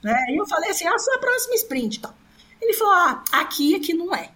[0.00, 0.26] Né?
[0.28, 1.98] E eu falei assim, a sua próxima sprint.
[1.98, 2.14] Tal.
[2.62, 4.30] Ele falou, ah, aqui, aqui não é.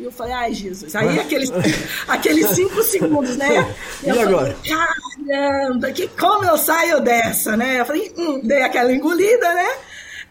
[0.00, 0.96] E eu falei, ai, Jesus.
[0.96, 1.50] Aí aqueles,
[2.08, 3.74] aqueles cinco segundos, né?
[4.02, 4.56] E falei, agora?
[4.66, 7.80] Caramba, que, como eu saio dessa, né?
[7.80, 9.68] Eu falei, hum, dei aquela engolida, né?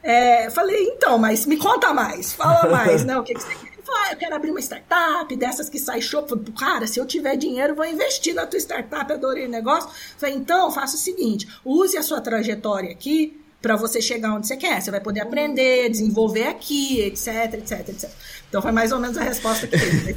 [0.01, 3.15] É, falei, então, mas me conta mais, fala mais, né?
[3.15, 3.67] O que, que você quer?
[3.73, 6.27] Ele falou, ah, eu quero abrir uma startup, dessas que sai show.
[6.27, 9.87] Falei, cara, se eu tiver dinheiro, vou investir na tua startup, adorei o negócio.
[10.17, 14.55] Falei, então, faça o seguinte, use a sua trajetória aqui para você chegar onde você
[14.55, 14.81] quer.
[14.81, 18.09] Você vai poder aprender, desenvolver aqui, etc, etc, etc.
[18.47, 20.15] Então foi mais ou menos a resposta que teve.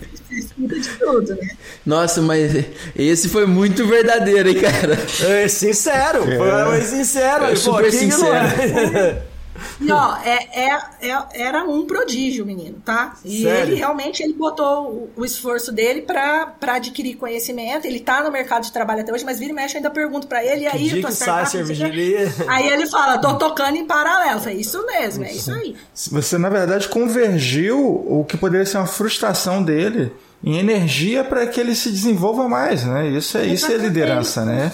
[0.57, 1.51] De tudo, né?
[1.84, 2.64] Nossa, mas
[2.97, 4.99] esse foi muito verdadeiro, hein, cara?
[5.28, 7.45] É sincero, foi sincero.
[7.45, 8.16] É Pô, super quem que
[9.80, 10.00] não é?
[10.00, 13.14] Ó, é, é- é- era um prodígio, menino, tá?
[13.24, 13.70] E Sério?
[13.72, 17.86] ele realmente ele botou o, o esforço dele pra pra adquirir conhecimento.
[17.86, 20.44] Ele tá no mercado de trabalho até hoje, mas vira e mexe, ainda pergunto pra
[20.44, 22.32] ele, e aí, dia tua que sai cervejaria?
[22.48, 24.40] Aí ele fala, tô tocando em paralelo.
[24.40, 25.76] Falei, isso mesmo, é isso aí.
[26.10, 30.12] Você, na verdade, convergiu o que poderia ser uma frustração dele
[30.44, 33.08] em energia para que ele se desenvolva mais, né?
[33.08, 34.72] Isso é, isso é liderança, né?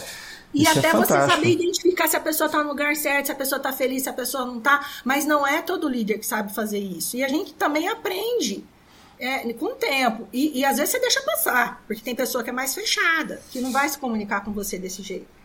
[0.52, 1.36] E Isso é até você fantástico.
[1.36, 4.08] saber identificar se a pessoa tá no lugar certo, se a pessoa tá feliz, se
[4.08, 4.86] a pessoa não tá.
[5.04, 7.16] Mas não é todo líder que sabe fazer isso.
[7.16, 8.64] E a gente também aprende
[9.18, 10.26] é, com o tempo.
[10.32, 13.60] E, e às vezes você deixa passar, porque tem pessoa que é mais fechada, que
[13.60, 15.38] não vai se comunicar com você desse jeito.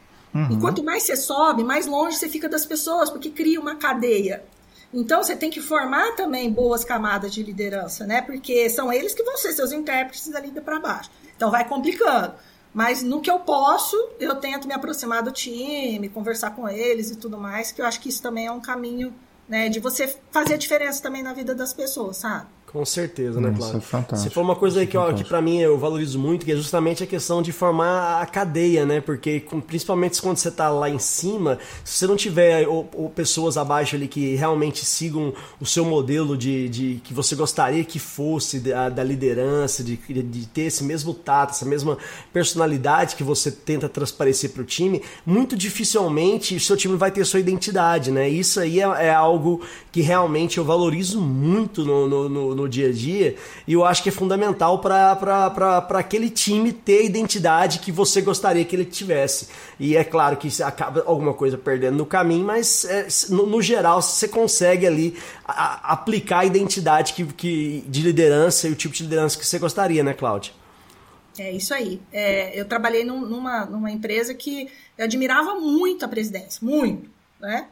[0.50, 4.44] E quanto mais você sobe, mais longe você fica das pessoas, porque cria uma cadeia.
[4.92, 8.20] Então você tem que formar também boas camadas de liderança, né?
[8.20, 11.12] Porque são eles que vão ser seus intérpretes dali para baixo.
[11.36, 12.34] Então vai complicando.
[12.74, 17.16] Mas no que eu posso, eu tento me aproximar do time, conversar com eles e
[17.16, 19.14] tudo mais, que eu acho que isso também é um caminho
[19.48, 22.48] né, de você fazer a diferença também na vida das pessoas, sabe?
[22.74, 23.78] Com certeza, né, Cláudio?
[23.78, 24.18] é fantástico.
[24.18, 26.56] Você falou uma coisa aí que, ó, que para mim eu valorizo muito, que é
[26.56, 29.00] justamente a questão de formar a cadeia, né?
[29.00, 33.12] Porque com, principalmente quando você tá lá em cima, se você não tiver ou, ou
[33.12, 38.00] pessoas abaixo ali que realmente sigam o seu modelo de, de que você gostaria que
[38.00, 41.96] fosse da, da liderança, de, de ter esse mesmo tato, essa mesma
[42.34, 47.24] personalidade que você tenta transparecer para o time, muito dificilmente o seu time vai ter
[47.24, 48.28] sua identidade, né?
[48.28, 49.62] Isso aí é, é algo
[49.92, 53.36] que realmente eu valorizo muito no, no, no, no dia a dia
[53.68, 58.64] e eu acho que é fundamental para aquele time ter a identidade que você gostaria
[58.66, 59.50] que ele tivesse.
[59.80, 64.02] E é claro que acaba alguma coisa perdendo no caminho, mas é, no, no, geral
[64.02, 69.04] você consegue ali a, aplicar a identidade que, que, de liderança e o tipo de
[69.04, 70.54] liderança que você gostaria, né, Cláudia?
[71.38, 72.00] É isso aí.
[72.12, 77.10] É, eu trabalhei num, numa, numa empresa que eu admirava muito a presidência, muito,
[77.40, 77.68] né?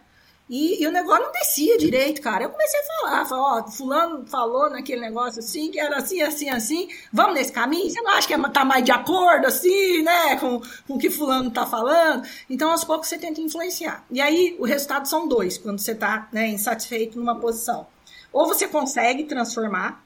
[0.51, 2.43] E, e, o negócio não descia direito, cara.
[2.43, 6.49] Eu comecei a falar, falar, ó, fulano falou naquele negócio assim, que era assim, assim,
[6.49, 7.89] assim, vamos nesse caminho?
[7.89, 11.09] Você não acha que é, tá mais de acordo, assim, né, com, com o que
[11.09, 12.27] fulano tá falando?
[12.49, 14.05] Então, aos poucos, você tenta influenciar.
[14.11, 17.87] E aí, o resultado são dois, quando você tá, né, insatisfeito numa posição.
[18.33, 20.03] Ou você consegue transformar,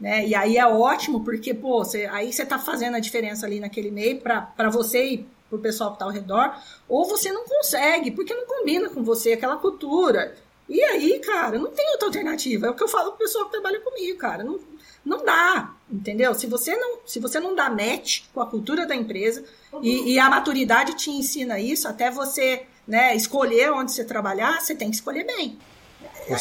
[0.00, 3.60] né, e aí é ótimo, porque, pô, você, aí você tá fazendo a diferença ali
[3.60, 6.56] naquele meio para você e pro pessoal que está ao redor,
[6.88, 10.34] ou você não consegue, porque não combina com você aquela cultura.
[10.66, 12.66] E aí, cara, não tem outra alternativa.
[12.66, 14.42] É o que eu falo pro pessoal que trabalha comigo, cara.
[14.42, 14.58] Não,
[15.04, 16.34] não dá, entendeu?
[16.34, 19.44] Se você não, se você não dá match com a cultura da empresa
[19.82, 24.74] e, e a maturidade te ensina isso, até você né, escolher onde você trabalhar, você
[24.74, 25.58] tem que escolher bem.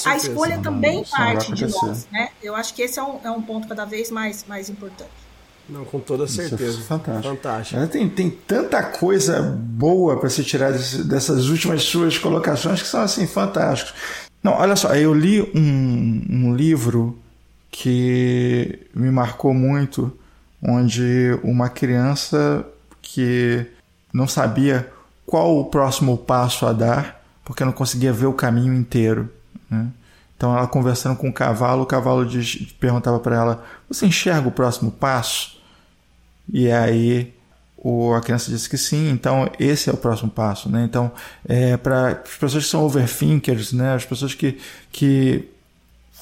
[0.06, 2.30] a escolha também parte de nós, né?
[2.42, 5.21] Eu acho que esse é um, é um ponto cada vez mais, mais importante.
[5.72, 6.72] Não, com toda certeza.
[6.72, 7.36] Isso é fantástico.
[7.36, 7.88] fantástico.
[7.88, 13.02] Tem, tem tanta coisa boa para se tirar desse, dessas últimas suas colocações que são
[13.02, 13.94] assim fantásticos.
[14.44, 17.18] Não, olha só, eu li um, um livro
[17.70, 20.12] que me marcou muito,
[20.62, 22.66] onde uma criança
[23.02, 23.66] que
[24.14, 24.92] não sabia
[25.26, 29.30] qual o próximo passo a dar, porque não conseguia ver o caminho inteiro.
[29.70, 29.88] Né?
[30.36, 34.52] Então, ela conversando com o cavalo, o cavalo diz, perguntava para ela: Você enxerga o
[34.52, 35.61] próximo passo?
[36.52, 37.34] E aí
[37.84, 40.70] o, a criança disse que sim, então esse é o próximo passo.
[40.70, 40.84] Né?
[40.84, 41.12] Então,
[41.48, 43.96] é, para as pessoas que são overthinkers, né?
[43.96, 44.60] as pessoas que,
[44.92, 45.50] que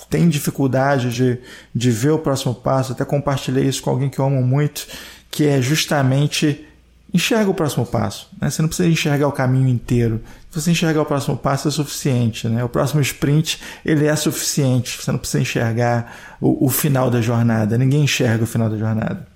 [0.09, 1.37] têm dificuldade de,
[1.75, 4.87] de ver o próximo passo, até compartilhei isso com alguém que eu amo muito,
[5.29, 6.65] que é justamente
[7.13, 8.29] enxerga o próximo passo.
[8.39, 8.49] Né?
[8.49, 10.21] Você não precisa enxergar o caminho inteiro.
[10.49, 12.47] Se você enxergar o próximo passo é suficiente.
[12.47, 12.63] Né?
[12.63, 15.01] O próximo sprint ele é suficiente.
[15.01, 17.77] Você não precisa enxergar o, o final da jornada.
[17.77, 19.27] Ninguém enxerga o final da jornada.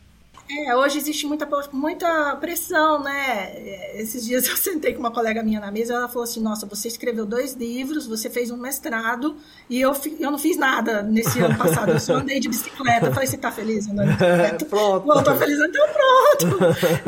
[0.50, 3.96] É, hoje existe muita, muita pressão, né?
[3.96, 6.88] Esses dias eu sentei com uma colega minha na mesa, ela falou assim: Nossa, você
[6.88, 9.38] escreveu dois livros, você fez um mestrado
[9.70, 11.92] e eu, eu não fiz nada nesse ano passado.
[11.92, 13.08] Eu só andei de bicicleta.
[13.08, 14.66] Eu falei: Você tá feliz andando de bicicleta?
[14.66, 15.08] pronto.
[15.08, 16.58] Não, tô feliz, então pronto.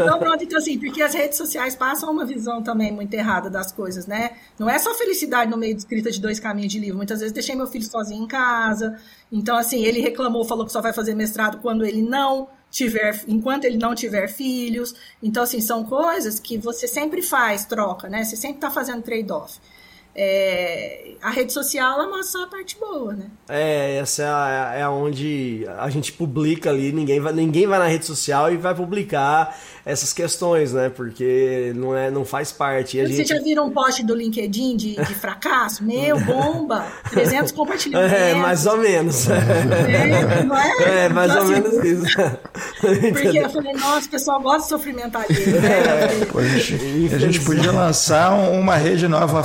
[0.01, 0.43] Então pronto.
[0.43, 4.31] Então, assim, porque as redes sociais passam uma visão também muito errada das coisas, né?
[4.57, 6.97] Não é só felicidade no meio de escrita de dois caminhos de livro.
[6.97, 8.97] Muitas vezes deixei meu filho sozinho em casa.
[9.31, 13.63] Então, assim, ele reclamou, falou que só vai fazer mestrado quando ele não tiver, enquanto
[13.63, 14.93] ele não tiver filhos.
[15.23, 18.25] Então, assim, são coisas que você sempre faz troca, né?
[18.25, 19.57] Você sempre está fazendo trade-off.
[20.17, 23.25] É, a rede social ela mostra só a parte boa, né?
[23.49, 27.87] É, essa é, a, é onde a gente publica ali, ninguém vai, ninguém vai na
[27.87, 30.89] rede social e vai publicar essas questões, né?
[30.89, 32.97] Porque não, é, não faz parte.
[32.97, 33.27] Você gente...
[33.27, 35.83] já viram um post do LinkedIn de, de fracasso?
[35.83, 36.85] Meu, bomba!
[37.11, 38.17] 300 compartilhamentos.
[38.17, 39.27] É, mais ou menos.
[39.29, 41.05] É, não é?
[41.05, 42.17] É, mais então, ou assim, menos isso.
[43.13, 45.69] Porque eu falei, nossa, o pessoal gosta de sofrimento alheio, né?
[45.69, 49.43] É, a, gente, a gente podia lançar uma rede nova,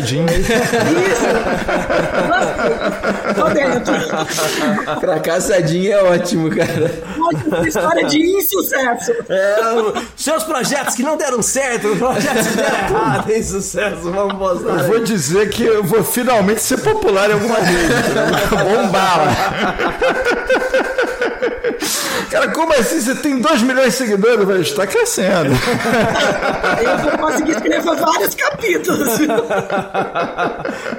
[0.00, 0.26] fracassadinha.
[0.36, 1.26] Isso!
[5.00, 6.92] Fracassadinha é ótimo, cara.
[7.18, 9.12] Ótimo, história de insucesso.
[9.28, 9.56] É,
[10.16, 14.78] seus projetos que não deram certo, projetos que deram errado, sucesso, vamos postar.
[14.78, 17.90] Eu vou dizer que eu vou finalmente ser popular em alguma rede.
[18.50, 19.20] Bombar
[22.30, 23.00] Cara, como assim?
[23.00, 24.60] Você tem 2 milhões de seguidores, velho?
[24.62, 25.50] Está crescendo.
[26.80, 29.08] Eu vou conseguir escrever vários capítulos.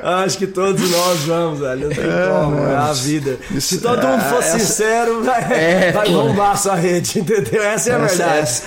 [0.04, 1.88] Acho que todos nós vamos, velho.
[1.88, 3.38] Não tem é, como, é a vida.
[3.60, 4.60] Se todo mundo for essa...
[4.60, 7.64] sincero, vai, é, vai bombar a sua rede, entendeu?
[7.64, 8.40] Essa é a essa, verdade.
[8.40, 8.64] Essa,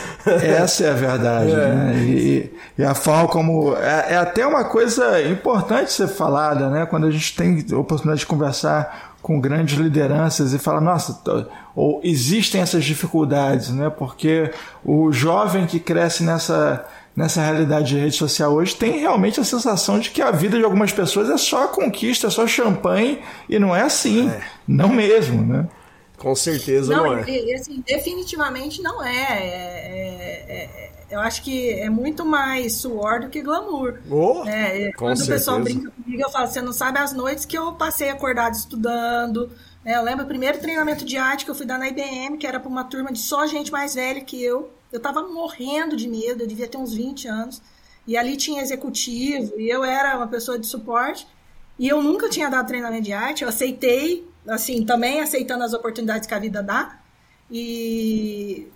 [0.46, 1.50] essa, é a verdade.
[1.52, 1.54] É.
[1.54, 1.94] Né?
[2.04, 3.76] E, e, a forma como.
[3.76, 6.86] É, é até uma coisa importante ser falada, né?
[6.86, 11.18] Quando a gente tem oportunidade de conversar com grandes lideranças e fala, nossa,
[11.74, 13.88] ou existem essas dificuldades, né?
[13.88, 14.50] Porque
[14.84, 19.98] o jovem que cresce nessa nessa realidade de rede social hoje tem realmente a sensação
[19.98, 23.18] de que a vida de algumas pessoas é só conquista, é só champanhe
[23.48, 24.42] e não é assim, é.
[24.68, 25.66] não mesmo, né?
[26.18, 27.24] Com certeza não, não é.
[27.26, 29.08] E, assim, definitivamente não é.
[29.10, 30.54] É, é.
[30.54, 34.00] é, Eu acho que é muito mais suor do que glamour.
[34.10, 34.90] Oh, né?
[34.92, 35.32] Quando certeza.
[35.32, 38.54] o pessoal brinca comigo, eu falo, você não sabe as noites que eu passei acordado
[38.54, 39.48] estudando.
[39.84, 39.94] Né?
[39.96, 42.58] Eu lembro o primeiro treinamento de arte que eu fui dar na IBM, que era
[42.58, 44.72] para uma turma de só gente mais velha que eu.
[44.90, 47.62] Eu tava morrendo de medo, eu devia ter uns 20 anos.
[48.08, 51.28] E ali tinha executivo, e eu era uma pessoa de suporte.
[51.78, 56.26] E eu nunca tinha dado treinamento de arte, eu aceitei assim, também aceitando as oportunidades
[56.26, 56.98] que a vida dá.
[57.50, 58.66] E,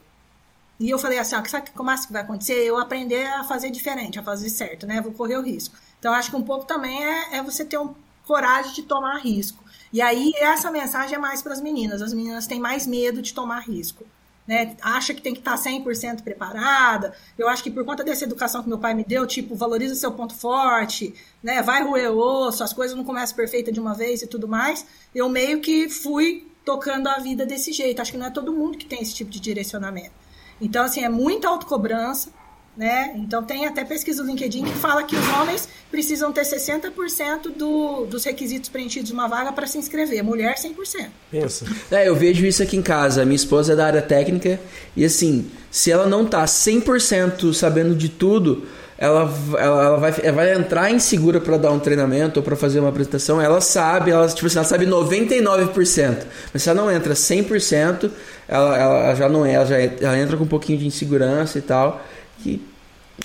[0.79, 2.55] e eu falei assim, ó, sabe como que vai acontecer?
[2.55, 5.01] Eu aprender a fazer diferente, a fazer certo, né?
[5.01, 5.75] Vou correr o risco.
[5.99, 9.65] Então, acho que um pouco também é, é você ter um, coragem de tomar risco.
[9.93, 12.03] E aí, essa mensagem é mais para as meninas.
[12.03, 14.05] As meninas têm mais medo de tomar risco
[14.49, 17.13] né, acha que tem que estar 100% preparada.
[17.37, 20.11] Eu acho que por conta dessa educação que meu pai me deu, tipo, valoriza seu
[20.11, 24.27] ponto forte, né, vai roer osso, as coisas não começam perfeitas de uma vez e
[24.27, 24.87] tudo mais.
[25.15, 28.01] Eu meio que fui tocando a vida desse jeito.
[28.01, 30.13] Acho que não é todo mundo que tem esse tipo de direcionamento.
[30.61, 32.31] Então, assim, é muita autocobrança,
[32.79, 33.13] né?
[33.17, 38.07] Então tem até pesquisa do LinkedIn que fala que os homens precisam ter 60% do,
[38.07, 41.09] dos requisitos preenchidos numa vaga para se inscrever, mulher 100%.
[41.29, 41.67] Pensa.
[41.91, 43.25] É, eu vejo isso aqui em casa.
[43.25, 44.61] Minha esposa é da área técnica
[44.97, 48.65] e assim, se ela não tá 100% sabendo de tudo,
[48.99, 52.81] ela, ela, ela, vai, ela vai entrar insegura para dar um treinamento ou para fazer
[52.81, 57.15] uma apresentação, ela sabe, ela, tipo assim, ela sabe 99%, mas se ela não entra
[57.15, 58.11] 100%,
[58.49, 61.63] ela, ela já não é, ela, já, ela entra com um pouquinho de insegurança e
[61.63, 62.03] tal
[62.43, 62.61] que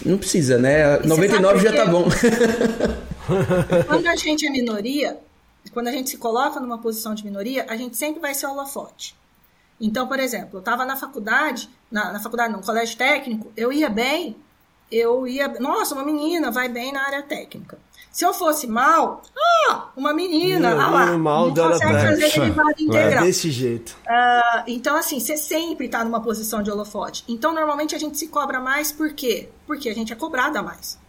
[0.05, 1.01] não precisa, né?
[1.03, 2.05] E 99 já tá bom.
[3.87, 5.17] quando a gente é minoria,
[5.71, 9.15] quando a gente se coloca numa posição de minoria, a gente sempre vai ser holofote.
[9.79, 13.89] Então, por exemplo, eu estava na faculdade, na, na faculdade, no colégio técnico, eu ia
[13.89, 14.35] bem,
[14.91, 15.47] eu ia.
[15.59, 17.77] Nossa, uma menina vai bem na área técnica.
[18.13, 19.23] Se eu fosse mal,
[19.67, 23.23] ah, uma menina, ah lá, mal não consegue fazer derivada é integral.
[23.23, 23.97] É desse jeito.
[24.05, 27.23] Uh, então, assim, você sempre está numa posição de holofote.
[27.27, 29.49] Então, normalmente a gente se cobra mais por quê?
[29.65, 30.99] Porque a gente é cobrada mais.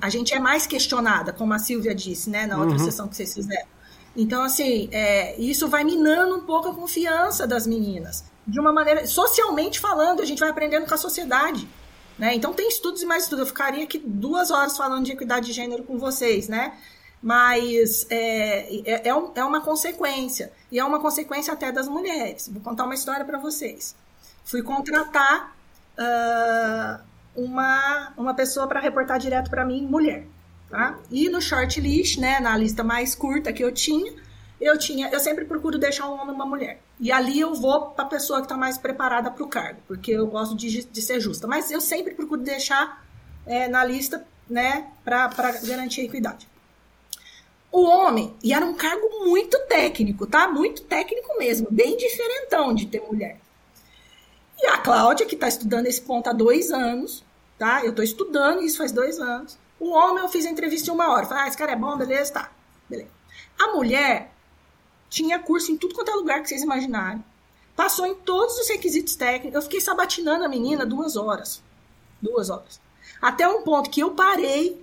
[0.00, 2.84] A gente é mais questionada, como a Silvia disse, né, na outra uhum.
[2.84, 3.68] sessão que vocês fizeram.
[4.16, 8.24] Então, assim, é, isso vai minando um pouco a confiança das meninas.
[8.46, 11.68] De uma maneira, socialmente falando, a gente vai aprendendo com a sociedade.
[12.18, 12.34] Né?
[12.34, 13.40] Então tem estudos e mais estudos.
[13.40, 16.78] Eu ficaria aqui duas horas falando de equidade de gênero com vocês, né?
[17.22, 20.52] Mas é, é, é, é uma consequência.
[20.70, 22.48] E é uma consequência até das mulheres.
[22.48, 23.94] Vou contar uma história para vocês.
[24.44, 25.56] Fui contratar
[25.98, 27.02] uh,
[27.36, 30.26] uma, uma pessoa para reportar direto para mim, mulher.
[30.68, 30.98] Tá?
[31.10, 34.12] E no shortlist, né, na lista mais curta que eu tinha,
[34.62, 36.80] eu tinha, eu sempre procuro deixar um homem e uma mulher.
[37.00, 40.12] E ali eu vou para a pessoa que está mais preparada para o cargo, porque
[40.12, 41.48] eu gosto de, de, ser justa.
[41.48, 43.04] Mas eu sempre procuro deixar
[43.44, 45.28] é, na lista, né, para
[45.64, 46.48] garantir a equidade.
[47.72, 50.46] O homem, e era um cargo muito técnico, tá?
[50.46, 53.38] Muito técnico mesmo, bem diferentão de ter mulher.
[54.58, 57.24] E a Cláudia, que está estudando esse ponto há dois anos,
[57.58, 57.82] tá?
[57.82, 59.58] Eu estou estudando isso faz dois anos.
[59.80, 61.26] O homem, eu fiz a entrevista em uma hora.
[61.26, 62.52] Falei, ah, esse cara é bom, beleza, tá.
[62.88, 63.10] Beleza.
[63.58, 64.31] A mulher,
[65.12, 67.22] tinha curso em tudo quanto é lugar que vocês imaginarem.
[67.76, 69.54] Passou em todos os requisitos técnicos.
[69.54, 71.62] Eu fiquei sabatinando a menina duas horas.
[72.20, 72.80] Duas horas.
[73.20, 74.82] Até um ponto que eu parei,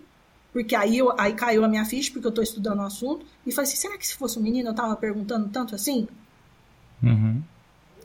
[0.54, 3.52] porque aí, eu, aí caiu a minha ficha, porque eu estou estudando o assunto, e
[3.52, 6.08] falei assim: será que se fosse um menino eu estava perguntando tanto assim?
[7.02, 7.42] Uhum.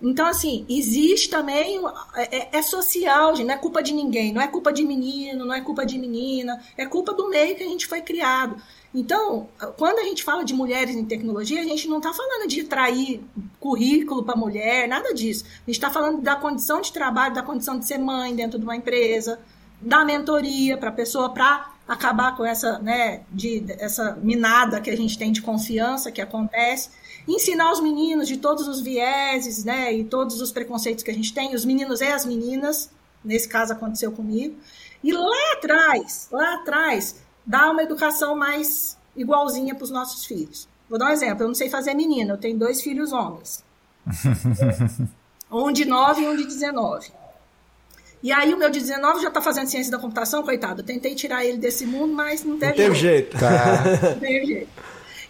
[0.02, 1.78] Então, assim, existe também.
[2.14, 4.32] É, é, é, social, gente, não é culpa de ninguém.
[4.32, 6.58] Não é culpa de menino, não é culpa de menina.
[6.76, 8.56] É culpa do meio que a gente foi criado.
[8.94, 12.62] Então, quando a gente fala de mulheres em tecnologia, a gente não está falando de
[12.62, 13.20] trair
[13.58, 15.44] currículo para mulher, nada disso.
[15.44, 18.64] A gente está falando da condição de trabalho, da condição de ser mãe dentro de
[18.64, 19.40] uma empresa,
[19.80, 24.96] da mentoria para a pessoa, para acabar com essa, né, de, essa minada que a
[24.96, 26.90] gente tem de confiança que acontece.
[27.26, 31.34] Ensinar os meninos de todos os vieses, né, e todos os preconceitos que a gente
[31.34, 32.90] tem, os meninos e as meninas,
[33.24, 34.56] nesse caso aconteceu comigo.
[35.02, 37.16] E lá atrás, lá atrás,
[37.46, 40.68] dar uma educação mais igualzinha para os nossos filhos.
[40.88, 41.44] Vou dar um exemplo.
[41.44, 43.64] Eu não sei fazer menina, eu tenho dois filhos homens.
[45.50, 47.12] um de 9 e um de 19.
[48.22, 50.80] E aí o meu de 19 já está fazendo ciência da computação, coitado.
[50.80, 53.38] Eu tentei tirar ele desse mundo, mas não teve, não teve jeito.
[53.38, 53.84] Tá.
[54.12, 54.70] Não teve jeito.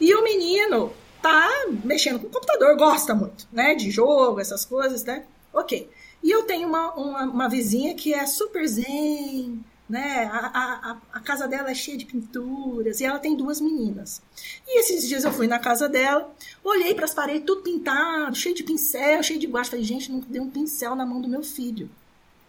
[0.01, 1.49] E o menino tá
[1.83, 3.75] mexendo com o computador, gosta muito, né?
[3.75, 5.25] De jogo, essas coisas, né?
[5.53, 5.91] Ok.
[6.23, 10.31] E eu tenho uma, uma, uma vizinha que é super zen, né?
[10.33, 14.23] A, a, a, casa dela é cheia de pinturas e ela tem duas meninas.
[14.67, 18.55] E esses dias eu fui na casa dela, olhei para as paredes, tudo pintado, cheio
[18.55, 19.71] de pincel, cheio de guache.
[19.71, 21.91] Falei, gente, nunca dei um pincel na mão do meu filho.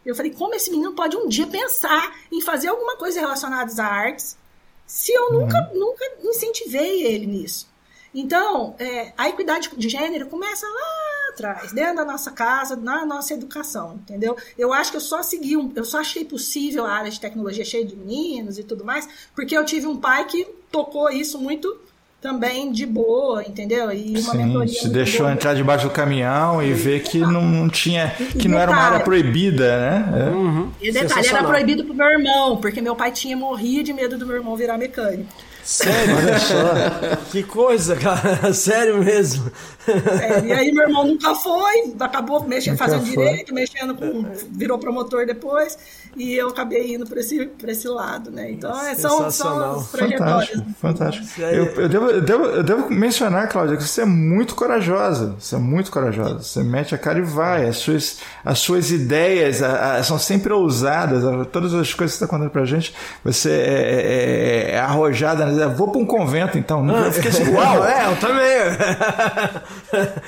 [0.05, 3.79] Eu falei, como esse menino pode um dia pensar em fazer alguma coisa relacionada às
[3.79, 4.37] artes
[4.85, 5.41] se eu uhum.
[5.41, 7.67] nunca, nunca incentivei ele nisso?
[8.13, 13.33] Então, é, a equidade de gênero começa lá atrás, dentro da nossa casa, na nossa
[13.33, 14.37] educação, entendeu?
[14.57, 17.65] Eu acho que eu só segui, um, eu só achei possível a área de tecnologia
[17.65, 21.77] cheia de meninos e tudo mais, porque eu tive um pai que tocou isso muito
[22.21, 23.91] também de boa, entendeu?
[23.91, 24.81] E uma Sim, mentoria.
[24.81, 25.33] Se deixou boa.
[25.33, 28.15] entrar debaixo do caminhão e ver que não, não tinha.
[28.39, 30.21] que não era uma área proibida, né?
[30.21, 30.29] É.
[30.31, 30.71] Uhum.
[30.81, 34.25] E detalhe, era proibido pro meu irmão, porque meu pai tinha morria de medo do
[34.25, 35.29] meu irmão virar mecânico.
[35.65, 36.15] Sério?
[36.15, 37.15] Olha só.
[37.31, 38.53] que coisa, cara.
[38.53, 39.51] Sério mesmo.
[39.87, 43.25] É, e aí meu irmão nunca foi, acabou mexendo, fazendo foi.
[43.25, 44.25] direito, mexendo com.
[44.51, 45.77] virou promotor depois,
[46.15, 48.51] e eu acabei indo para esse, esse lado, né?
[48.51, 50.49] Então é, são, são as trajetórias.
[50.79, 51.41] Fantástico, fantástico.
[51.41, 55.35] Eu, eu, devo, eu, devo, eu devo mencionar, Cláudia, que você é muito corajosa.
[55.39, 56.41] Você é muito corajosa.
[56.41, 57.67] Você mete a cara e vai.
[57.67, 61.25] As suas, as suas ideias a, a, são sempre ousadas.
[61.25, 62.93] A, todas as coisas que você está contando pra gente,
[63.23, 65.45] você é, é, é, é arrojada.
[65.55, 65.67] Né?
[65.67, 66.87] Vou para um convento, então.
[66.89, 67.85] Eu fiquei assim, uau!
[67.85, 68.45] É, eu também.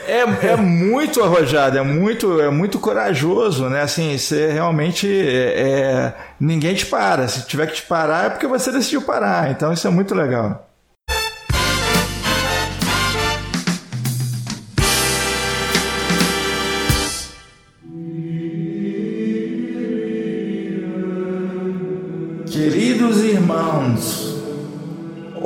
[0.07, 3.81] é, é muito arrojado, é muito, é muito corajoso, né?
[3.81, 7.27] Assim, você realmente é, é, ninguém te para.
[7.27, 9.51] Se tiver que te parar é porque você decidiu parar.
[9.51, 10.66] Então isso é muito legal.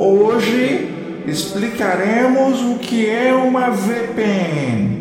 [0.02, 5.00] Hoje explicaremos o que é uma VPN.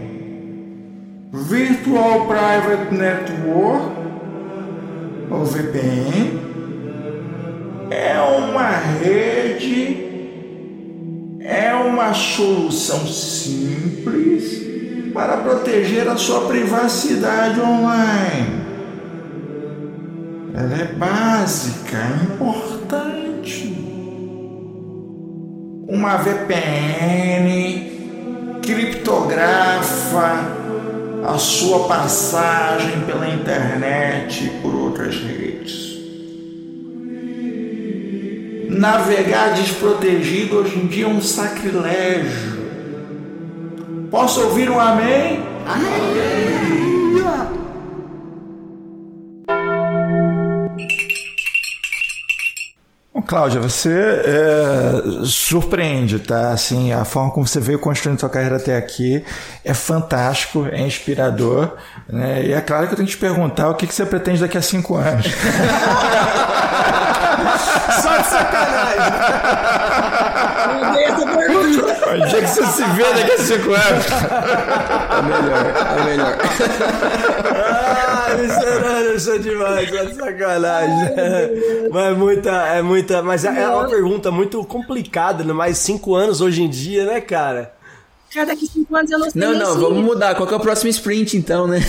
[1.34, 3.92] Virtual Private Network,
[5.30, 6.40] ou VPN,
[7.90, 9.98] é uma rede,
[11.40, 14.62] é uma solução simples
[15.14, 18.62] para proteger a sua privacidade online.
[20.54, 23.21] Ela é básica, é importante
[25.92, 27.92] uma VPN
[28.64, 30.62] criptografa
[31.28, 35.92] a sua passagem pela internet e por outras redes.
[38.70, 42.62] Navegar desprotegido hoje em dia é um sacrilégio.
[44.10, 45.44] Posso ouvir um amém?
[45.68, 46.81] Amém.
[53.32, 53.90] Cláudia, você
[54.26, 56.52] é, surpreende, tá?
[56.52, 59.24] Assim, a forma como você veio construindo sua carreira até aqui
[59.64, 61.78] é fantástico, é inspirador,
[62.10, 62.44] né?
[62.44, 64.58] E é claro que eu tenho que te perguntar o que, que você pretende daqui
[64.58, 65.28] a cinco anos.
[68.02, 69.00] Só de sacanagem.
[72.12, 74.06] Onde é que você se vê daqui a cinco anos?
[75.10, 76.38] É melhor, é melhor.
[78.32, 81.16] Ah, Luciano, isso é demais, de sacanagem.
[81.92, 83.22] mas é muita, é muita.
[83.22, 85.54] Mas é, é uma pergunta muito complicada, né?
[85.54, 87.74] Mais cinco anos hoje em dia, né, cara?
[88.34, 89.42] Cara, daqui cinco anos eu não sei.
[89.42, 90.36] Não, não, vamos mudar.
[90.36, 91.80] Qual é o próximo sprint, então, né?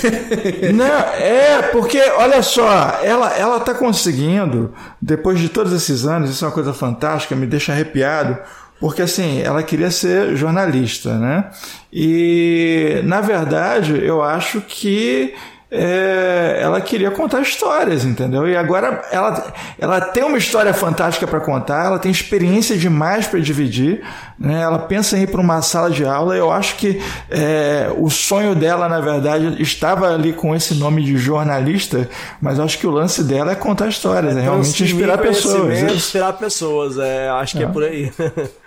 [0.74, 6.44] não, é, porque, olha só, ela, ela tá conseguindo, depois de todos esses anos, isso
[6.44, 8.36] é uma coisa fantástica, me deixa arrepiado,
[8.80, 11.48] porque assim, ela queria ser jornalista, né?
[11.92, 15.32] E, na verdade, eu acho que
[15.74, 18.46] é, ela queria contar histórias, entendeu?
[18.46, 23.40] E agora ela, ela tem uma história fantástica para contar, ela tem experiência demais para
[23.40, 24.04] dividir,
[24.38, 24.60] né?
[24.60, 26.36] ela pensa em ir para uma sala de aula.
[26.36, 27.00] Eu acho que
[27.30, 32.06] é, o sonho dela, na verdade, estava ali com esse nome de jornalista,
[32.38, 35.78] mas acho que o lance dela é contar histórias, é, é realmente inspirar pessoas.
[35.78, 38.12] É inspirar pessoas, é, acho que é, é por aí.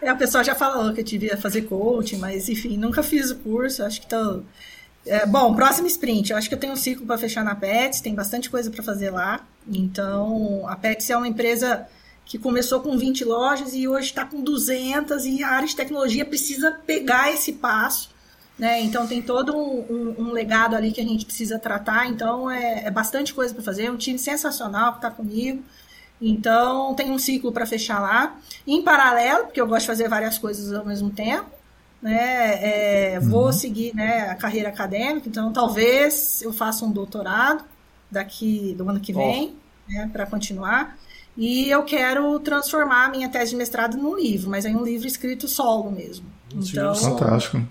[0.01, 3.35] É, a pessoa já falou que eu devia fazer coaching, mas enfim, nunca fiz o
[3.35, 4.41] curso, acho que tô
[5.05, 6.31] é, bom, próximo sprint.
[6.31, 8.81] Eu acho que eu tenho um ciclo para fechar na Pets, tem bastante coisa para
[8.81, 9.45] fazer lá.
[9.67, 11.87] Então, a Pets é uma empresa
[12.25, 16.25] que começou com 20 lojas e hoje está com 200 e a área de tecnologia
[16.25, 18.09] precisa pegar esse passo.
[18.57, 18.81] Né?
[18.81, 22.07] Então, tem todo um, um, um legado ali que a gente precisa tratar.
[22.07, 23.85] Então, é, é bastante coisa para fazer.
[23.85, 25.61] É um time sensacional que está comigo.
[26.19, 28.37] Então, tem um ciclo para fechar lá.
[28.65, 31.49] Em paralelo, porque eu gosto de fazer várias coisas ao mesmo tempo,
[32.01, 33.13] né?
[33.13, 33.51] É, vou uhum.
[33.51, 37.63] seguir né, a carreira acadêmica, então talvez eu faça um doutorado
[38.09, 39.55] daqui do ano que vem,
[39.89, 39.91] oh.
[39.91, 40.97] né, para continuar.
[41.37, 45.07] E eu quero transformar a minha tese de mestrado num livro, mas é um livro
[45.07, 46.25] escrito solo mesmo.
[46.53, 47.61] Então, Fantástico.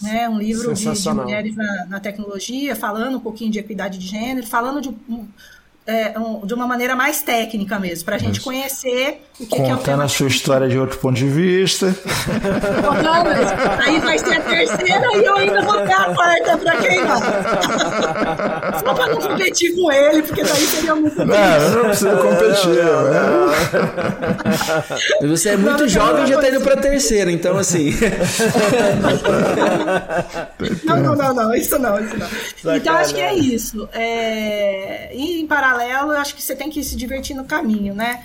[0.00, 4.06] Né, um livro de, de mulheres na, na, tecnologia, falando um pouquinho de equidade de
[4.06, 4.96] gênero, falando de
[5.86, 9.90] é, um, de uma maneira mais técnica mesmo, para a gente conhecer que, Contando que
[9.90, 11.86] é o a sua história de outro ponto de vista.
[13.02, 16.76] Não, mas aí vai ser a terceira e eu ainda vou ter a quarta para
[16.76, 17.20] quem não.
[18.80, 22.84] Só para não competir com ele, porque daí seria muito Não, eu não preciso competir.
[23.10, 23.20] Né?
[25.28, 27.94] Você é muito não, jovem e já está indo para a terceira, então assim.
[30.84, 32.76] não, não, não, não, isso não, isso não.
[32.76, 33.88] Então acho que é isso.
[33.92, 35.10] É...
[35.14, 38.22] E em paralelo, eu acho que você tem que se divertir no caminho, né?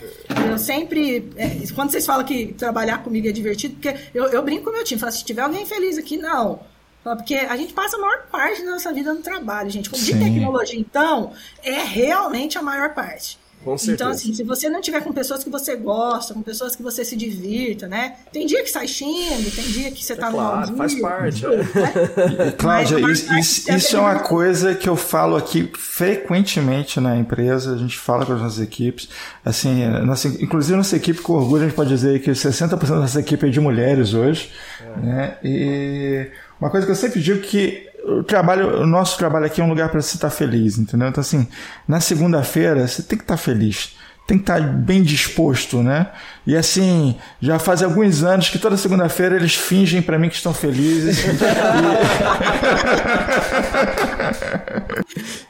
[0.49, 1.05] Eu sempre.
[1.36, 4.74] É, quando vocês falam que trabalhar comigo é divertido, porque eu, eu brinco com o
[4.74, 6.60] meu time, falo, se tiver alguém feliz aqui, não.
[7.03, 9.91] Porque a gente passa a maior parte da nossa vida no trabalho, gente.
[9.91, 11.34] De tecnologia, então,
[11.64, 13.38] é realmente a maior parte.
[13.66, 13.95] Com certeza.
[13.95, 17.03] Então, assim, se você não tiver com pessoas que você gosta, com pessoas que você
[17.03, 18.16] se divirta, né?
[18.32, 21.43] Tem dia que sai xingo, tem dia que você é tá claro, no faz parte.
[21.47, 22.53] Né?
[22.59, 27.78] Cláudia, isso, isso, isso é uma coisa que eu falo aqui frequentemente na empresa, a
[27.78, 29.09] gente fala com as nossas equipes.
[29.43, 33.20] Assim, nossa, inclusive nossa equipe, com orgulho, a gente pode dizer que 60% da nossa
[33.20, 34.51] equipe é de mulheres hoje.
[34.80, 34.99] É.
[34.99, 35.38] Né?
[35.43, 36.28] E
[36.61, 39.70] uma coisa que eu sempre digo que o trabalho, o nosso trabalho aqui é um
[39.70, 41.08] lugar para você estar feliz, entendeu?
[41.08, 41.47] Então, assim,
[41.88, 43.97] na segunda-feira você tem que estar feliz,
[44.28, 46.12] tem que estar bem disposto, né?
[46.45, 50.53] E assim, já faz alguns anos que toda segunda-feira eles fingem para mim que estão
[50.53, 51.26] felizes.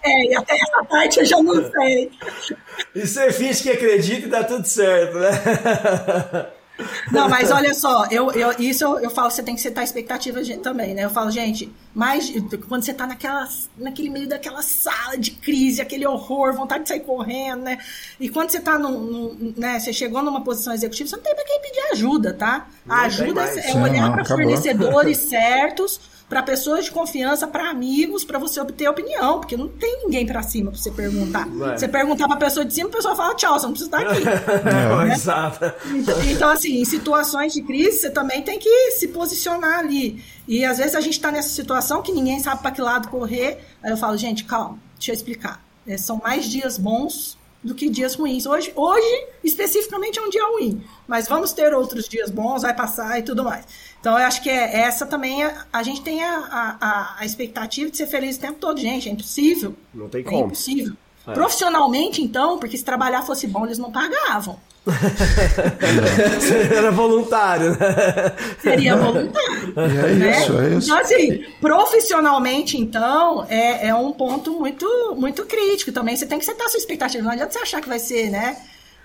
[0.04, 2.10] é, e até essa parte eu já não sei.
[2.96, 5.30] E você finge que acredita e dá tudo certo, né?
[7.12, 10.42] Não, mas olha só, eu, eu, isso eu, eu falo, você tem que setar expectativa
[10.62, 11.06] também, né?
[11.06, 12.32] Eu falo, gente, mais
[12.68, 13.48] quando você tá naquela,
[13.78, 17.78] naquele meio daquela sala de crise, aquele horror, vontade de sair correndo, né?
[18.20, 21.36] E quando você tá num, num né, você chegou numa posição executiva, você não tem
[21.36, 22.68] pra quem pedir ajuda, tá?
[22.88, 28.60] A ajuda é olhar para fornecedores certos para pessoas de confiança, para amigos, para você
[28.60, 31.48] obter opinião, porque não tem ninguém para cima para você perguntar.
[31.48, 31.78] É.
[31.78, 34.12] Você perguntar para a pessoa de cima, a pessoa fala tchau, você não precisa estar
[34.12, 34.24] aqui.
[34.24, 35.14] né?
[35.14, 35.74] Exato.
[35.94, 40.24] Então, então, assim, em situações de crise, você também tem que se posicionar ali.
[40.48, 43.60] E às vezes a gente está nessa situação que ninguém sabe para que lado correr.
[43.84, 45.64] Aí eu falo, gente, calma, deixa eu explicar.
[45.88, 48.46] É, são mais dias bons do que dias ruins.
[48.46, 50.84] Hoje, hoje, especificamente, é um dia ruim.
[51.08, 53.66] Mas vamos ter outros dias bons, vai passar e tudo mais.
[54.00, 56.38] Então, eu acho que é, essa também, a, é, a gente tem a,
[56.80, 58.80] a, a, expectativa de ser feliz o tempo todo.
[58.80, 59.76] Gente, é impossível.
[59.92, 60.38] Não tem é como.
[60.38, 60.94] É impossível.
[61.28, 61.34] É.
[61.34, 64.60] Profissionalmente, então, porque se trabalhar fosse bom, eles não pagavam.
[66.76, 68.32] Era voluntário, né?
[68.62, 69.74] Seria voluntário.
[69.76, 70.40] É né?
[70.40, 70.88] isso, é isso.
[70.88, 76.16] Então, assim, profissionalmente, então, é, é um ponto muito, muito crítico também.
[76.16, 77.24] Você tem que setar a sua expectativa.
[77.24, 78.58] Não adianta você achar que vai ser, né?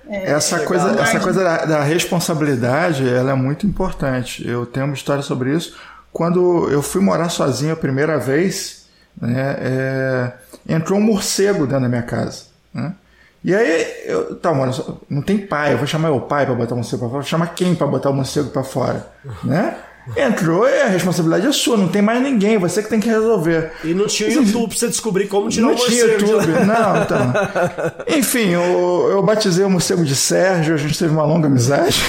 [0.07, 4.47] É, essa é coisa, essa coisa da, da, responsabilidade, ela é muito importante.
[4.47, 5.76] Eu tenho uma história sobre isso.
[6.12, 8.87] Quando eu fui morar sozinho a primeira vez,
[9.20, 10.33] né, é,
[10.68, 12.45] entrou um morcego dentro da minha casa.
[12.72, 12.95] Né?
[13.43, 14.72] E aí, eu, tá, mano,
[15.09, 17.28] não tem pai, eu vou chamar o pai para botar o morcego para fora, vou
[17.28, 19.07] chamar quem para botar o morcego para fora,
[19.43, 19.76] né?
[20.16, 23.70] Entrou e a responsabilidade é sua, não tem mais ninguém, você que tem que resolver.
[23.84, 26.11] E não tinha YouTube pra você descobrir como tirar não o morcego.
[26.11, 27.32] Não tinha YouTube, não, então.
[28.18, 32.01] Enfim, eu, eu batizei o morcego de Sérgio, a gente teve uma longa amizade.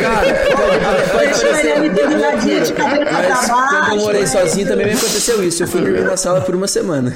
[0.00, 3.48] Cara, deixou ele ali pendurradinho de cabelo pra baixo.
[3.48, 5.62] Quando eu morei sozinho também me aconteceu isso.
[5.62, 7.14] Eu fui dormir na sala por uma semana.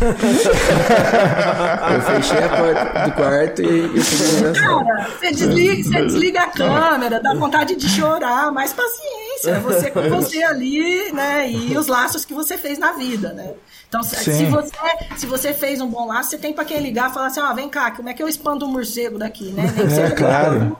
[1.94, 4.52] eu fechei a porta do quarto e eu fui.
[4.52, 9.20] Cara, você desliga, você desliga a câmera, dá vontade de chorar, mais paciência
[9.62, 11.50] você com você ali, né?
[11.50, 13.52] E os laços que você fez na vida, né?
[13.88, 14.72] Então, se você,
[15.16, 17.46] se você fez um bom laço, você tem para quem ligar e falar assim: ó,
[17.46, 19.72] ah, vem cá, como é que eu expando um morcego daqui, né?
[19.76, 20.76] Nem que é, claro.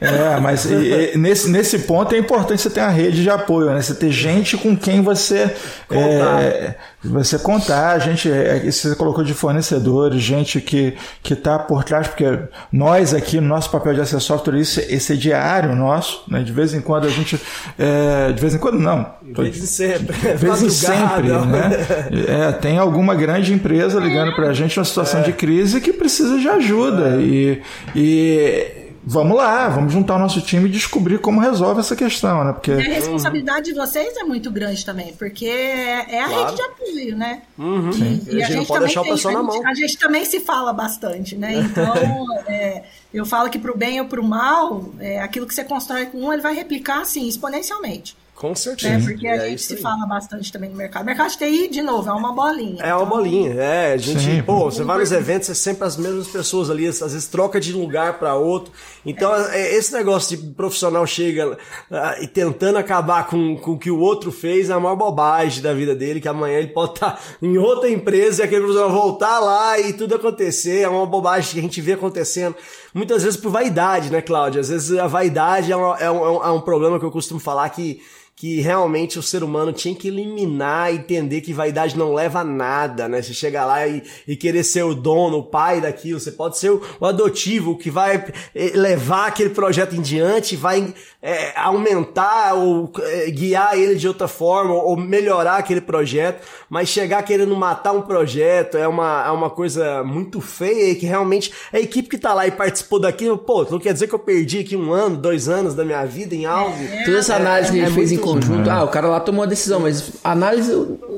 [0.00, 3.70] É, mas e, e, nesse, nesse ponto é importante você ter uma rede de apoio,
[3.70, 3.82] né?
[3.82, 5.54] Você ter gente com quem você.
[5.88, 6.42] Contar.
[6.42, 10.96] É, você contar, gente, é, você colocou de fornecedores, gente que
[11.28, 12.24] está por trás, porque
[12.72, 16.42] nós aqui, no nosso papel de acesso software, isso, esse é diário nosso, né?
[16.42, 17.40] De vez em quando a gente.
[17.78, 19.14] É, de vez em quando não.
[19.22, 20.16] De vez em sempre.
[20.16, 22.48] De vez em sempre, né?
[22.48, 25.24] É, tem alguma grande empresa ligando para a gente numa situação é.
[25.24, 27.16] de crise que precisa de ajuda.
[27.16, 27.20] É.
[27.20, 27.62] E,
[27.94, 32.52] e vamos lá, vamos juntar o nosso time e descobrir como resolve essa questão, né?
[32.52, 32.72] Porque...
[32.72, 36.44] E a responsabilidade de vocês é muito grande também, porque é a claro.
[36.44, 37.42] rede de apoio, né?
[37.56, 37.90] Uhum.
[37.90, 41.54] E, e, a, gente, também tem, a, gente, a gente também se fala bastante, né?
[41.54, 41.94] Então,
[42.48, 42.82] é,
[43.14, 46.32] eu falo que pro bem ou pro mal, é, aquilo que você constrói com um,
[46.32, 48.16] ele vai replicar, assim, exponencialmente.
[48.36, 48.94] Com certeza.
[48.94, 51.06] É, porque a é gente se fala bastante também no mercado.
[51.06, 52.82] Mercado de TI, de novo, é uma bolinha.
[52.82, 53.94] É uma então, bolinha, é.
[53.94, 54.42] A gente, Sim.
[54.42, 57.72] pô, você vai nos eventos, é sempre as mesmas pessoas ali, às vezes troca de
[57.72, 58.70] lugar para outro.
[59.06, 59.74] Então, é.
[59.74, 61.56] esse negócio de profissional chega
[61.90, 65.62] ah, e tentando acabar com, com o que o outro fez é a maior bobagem
[65.62, 69.40] da vida dele, que amanhã ele pode estar em outra empresa e aquele profissional voltar
[69.40, 70.82] lá e tudo acontecer.
[70.82, 72.54] É uma bobagem que a gente vê acontecendo.
[72.96, 74.62] Muitas vezes por vaidade, né, Cláudia?
[74.62, 77.68] Às vezes a vaidade é, uma- é um, é um problema que eu costumo falar
[77.68, 78.00] que
[78.38, 83.08] que realmente o ser humano tinha que eliminar entender que vaidade não leva a nada,
[83.08, 83.22] né?
[83.22, 86.70] Você chega lá e, e querer ser o dono, o pai daquilo, você pode ser
[86.70, 88.16] o, o adotivo, o que vai
[88.54, 90.92] eh, levar aquele projeto em diante, vai
[91.22, 97.22] eh, aumentar ou eh, guiar ele de outra forma, ou melhorar aquele projeto, mas chegar
[97.22, 101.80] querendo matar um projeto é uma, é uma coisa muito feia e que realmente a
[101.80, 102.50] equipe que tá lá e
[102.86, 105.84] participou daquilo, pô, não quer dizer que eu perdi aqui um ano, dois anos da
[105.84, 106.76] minha vida em algo.
[107.04, 109.42] Toda essa análise que a é gente fez em conjunto, ah, o cara lá tomou
[109.42, 110.72] a decisão, mas a análise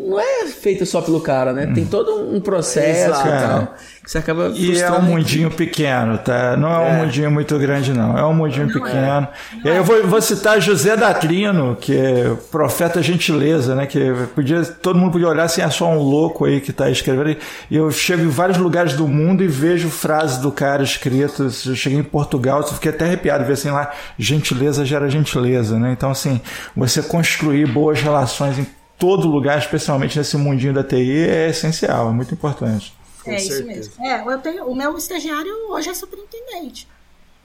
[0.08, 1.70] não é feita só pelo cara, né?
[1.74, 3.28] Tem todo um processo Exato.
[3.28, 3.74] e tal.
[4.02, 6.56] Que você acaba E é um mundinho pequeno, tá?
[6.56, 6.96] Não é, um É.
[7.04, 8.16] mundinho muito grande, não.
[8.16, 9.28] É um mundinho pequeno.
[9.62, 13.84] E aí eu vou, vou citar José Datrino, que é profeta gentileza, né?
[13.84, 17.36] Que podia, todo mundo podia olhar assim, é só um louco aí que está escrevendo.
[17.70, 21.66] E eu chego em vários lugares do mundo e vejo frases do cara escritas.
[21.66, 25.92] Eu cheguei em Portugal, eu fiquei até arrepiado ver assim lá, gentileza gera gentileza, né?
[25.92, 26.40] Então, assim,
[26.74, 28.66] você construir boas relações em
[28.98, 32.92] todo lugar, especialmente nesse mundinho da TI, é essencial, é muito importante.
[33.24, 33.66] É isso certeza.
[33.66, 34.04] mesmo.
[34.04, 36.88] É, eu tenho, o meu estagiário hoje é superintendente.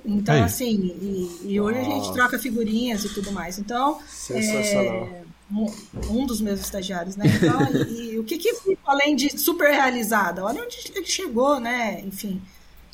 [0.06, 0.42] Então, Aí.
[0.42, 3.58] assim, e, e hoje a gente troca figurinhas e tudo mais.
[3.58, 5.08] Então, Sensacional.
[5.08, 5.72] é, um,
[6.10, 7.26] um dos meus estagiários, né?
[7.28, 10.44] Então, e, e o que que além de super realizada?
[10.44, 12.02] Olha onde ele chegou, né?
[12.02, 12.42] Enfim,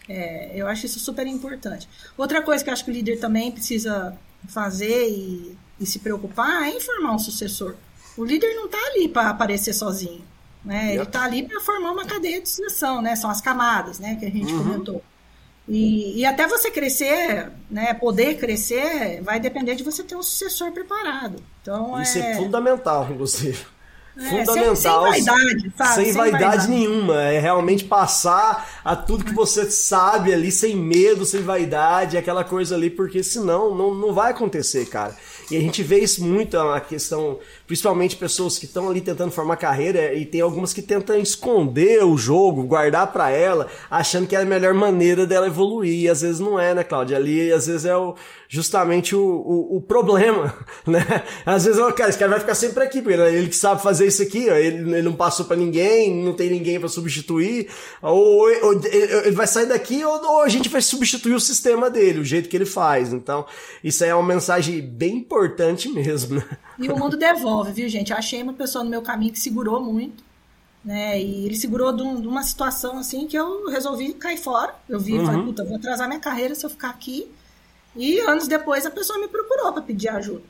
[0.08, 1.88] é, eu acho isso super importante.
[2.18, 4.16] Outra coisa que eu acho que o líder também precisa
[4.48, 7.76] fazer e, e se preocupar é em formar um sucessor.
[8.20, 10.22] O líder não está ali para aparecer sozinho.
[10.64, 10.94] Né?
[10.94, 13.16] Ele está ali para formar uma cadeia de sucessão, né?
[13.16, 14.18] São as camadas, né?
[14.20, 15.02] Que a gente comentou.
[15.68, 17.94] E, e até você crescer, né?
[17.94, 21.42] Poder crescer, vai depender de você ter um sucessor preparado.
[21.62, 23.66] Então Isso é, é fundamental, inclusive.
[24.18, 25.14] É, sem- fundamental.
[25.14, 25.94] sem vaidade, sabe?
[25.96, 26.68] Sem Sem vaidade, vaidade.
[26.70, 27.22] nenhuma.
[27.22, 32.76] É realmente passar a tudo que você sabe ali, sem medo, sem vaidade, aquela coisa
[32.76, 35.16] ali, porque senão não, não vai acontecer, cara.
[35.50, 37.40] E a gente vê isso muito, é uma questão,
[37.70, 42.18] principalmente pessoas que estão ali tentando formar carreira, e tem algumas que tentam esconder o
[42.18, 46.06] jogo, guardar pra ela, achando que é a melhor maneira dela evoluir.
[46.06, 47.16] E às vezes não é, né, Cláudia?
[47.16, 48.16] Ali, às vezes, é o,
[48.48, 50.52] justamente o, o, o problema,
[50.84, 51.06] né?
[51.46, 54.08] Às vezes, ó, cara, esse cara vai ficar sempre aqui, porque ele que sabe fazer
[54.08, 57.70] isso aqui, ó, ele, ele não passou pra ninguém, não tem ninguém pra substituir,
[58.02, 62.22] ou, ou ele vai sair daqui, ou, ou a gente vai substituir o sistema dele,
[62.22, 63.14] o jeito que ele faz.
[63.14, 63.46] Então,
[63.84, 66.58] isso aí é uma mensagem bem importante mesmo, né?
[66.80, 68.12] E o mundo devolve, viu, gente?
[68.12, 70.24] Eu achei uma pessoa no meu caminho que segurou muito,
[70.84, 71.20] né?
[71.22, 74.74] E ele segurou de, um- de uma situação assim que eu resolvi cair fora.
[74.88, 77.30] Eu vi, e falei, puta, vou atrasar minha carreira se eu ficar aqui.
[77.96, 80.44] E anos depois a pessoa me procurou para pedir ajuda.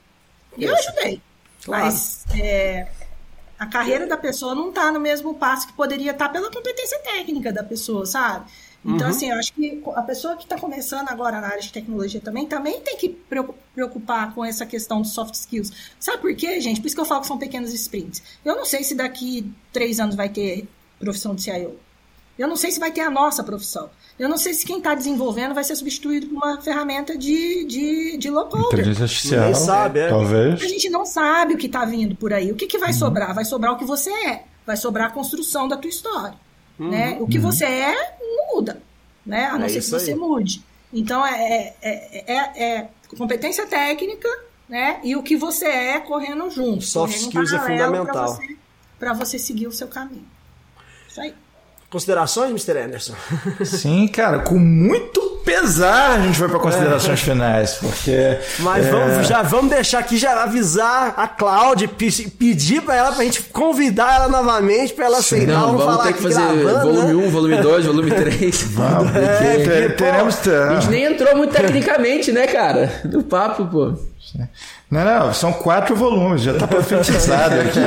[0.57, 1.21] E eu ajudei.
[1.63, 1.86] Claro.
[1.86, 2.88] Mas é,
[3.57, 7.51] a carreira da pessoa não tá no mesmo passo que poderia estar pela competência técnica
[7.51, 8.49] da pessoa, sabe?
[8.86, 12.21] Então, assim, eu acho que a pessoa que está começando agora na área de tecnologia
[12.21, 15.71] também, também tem que preocu- preocupar com essa questão dos soft skills.
[15.99, 16.80] Sabe por quê, gente?
[16.80, 18.23] Por isso que eu falo que são pequenos sprints.
[18.45, 20.65] Eu não sei se daqui três anos vai ter
[20.97, 21.75] profissão de CIO.
[22.38, 23.89] Eu não sei se vai ter a nossa profissão.
[24.17, 28.17] Eu não sei se quem está desenvolvendo vai ser substituído por uma ferramenta de, de,
[28.17, 28.67] de low coder.
[28.67, 29.41] Inteligência artificial.
[29.41, 30.07] Ninguém sabe, é.
[30.09, 30.61] Talvez.
[30.61, 32.49] A gente não sabe o que está vindo por aí.
[32.49, 33.36] O que, que vai sobrar?
[33.36, 34.43] Vai sobrar o que você é.
[34.65, 36.34] Vai sobrar a construção da tua história.
[36.80, 37.17] Né?
[37.19, 38.82] O que você é, não muda.
[39.25, 39.47] Né?
[39.47, 40.17] A não É ser que você aí.
[40.17, 40.63] mude.
[40.93, 44.30] Então, é, é, é, é competência técnica
[44.67, 44.99] né?
[45.03, 46.84] e o que você é correndo junto.
[46.84, 48.05] Soft correndo skills é fundamental.
[48.13, 48.57] Para você,
[48.97, 50.25] pra você seguir o seu caminho.
[51.07, 51.34] Isso aí.
[51.89, 52.77] Considerações, Mr.
[52.85, 53.13] Anderson?
[53.65, 59.27] Sim, cara, com muito pesar a gente vai para considerações finais, porque Mas é, vamos,
[59.27, 64.14] já vamos deixar aqui, já avisar a Cláudia, pe- pedir pra ela, pra gente convidar
[64.14, 65.53] ela novamente, pra ela aceitar.
[65.53, 67.26] Não, vamos, vamos falar ter que fazer gravando, volume né?
[67.27, 68.61] 1, volume 2, volume 3.
[68.73, 73.01] vamos, É, te- que, pô, teremos A gente nem entrou muito tecnicamente, né, cara?
[73.05, 73.93] Do papo, pô.
[74.91, 77.80] Não, não, são quatro volumes, já tá profetizado aqui.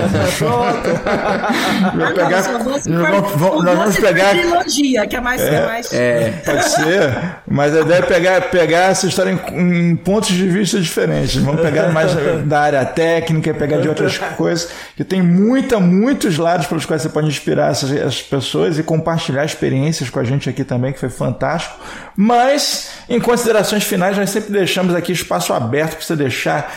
[1.97, 2.47] Vou pegar, nós
[2.87, 5.41] vamos- vamos- nós vamos pegar trilogia, que é mais.
[5.41, 6.31] É, mais É.
[6.45, 10.79] Pode ser, mas a ideia é pegar, pegar essa história em, em pontos de vista
[10.81, 11.35] diferentes.
[11.43, 12.13] Vamos pegar mais
[12.47, 17.09] da área técnica, pegar de outras coisas, que tem muita, muitos lados pelos quais você
[17.09, 21.11] pode inspirar essas, essas pessoas e compartilhar experiências com a gente aqui também, que foi
[21.11, 21.75] fantástico.
[22.17, 26.73] Mas, em considerações finais, nós sempre deixamos aqui espaço aberto para você deixar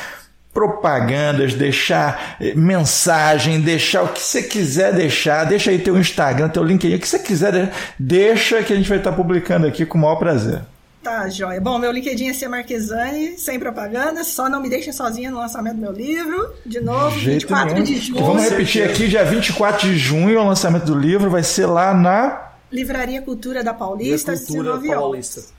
[0.55, 6.63] propagandas, deixar eh, mensagem, deixar o que você quiser deixar, deixa aí teu Instagram, teu
[6.63, 10.01] LinkedIn, o que você quiser, deixa que a gente vai estar publicando aqui com o
[10.01, 10.61] maior prazer.
[11.03, 11.59] Tá, joia.
[11.59, 15.75] Bom, meu LinkedIn é C Marquesani, sem propaganda, só não me deixem sozinha no lançamento
[15.75, 16.53] do meu livro.
[16.65, 17.85] De novo, Jeito 24 nenhum.
[17.85, 18.25] de junho.
[18.25, 22.53] Vamos repetir aqui, dia 24 de junho, o lançamento do livro vai ser lá na
[22.71, 25.01] Livraria Cultura da Paulista, às Cultura 19 horas.
[25.01, 25.54] Paulista.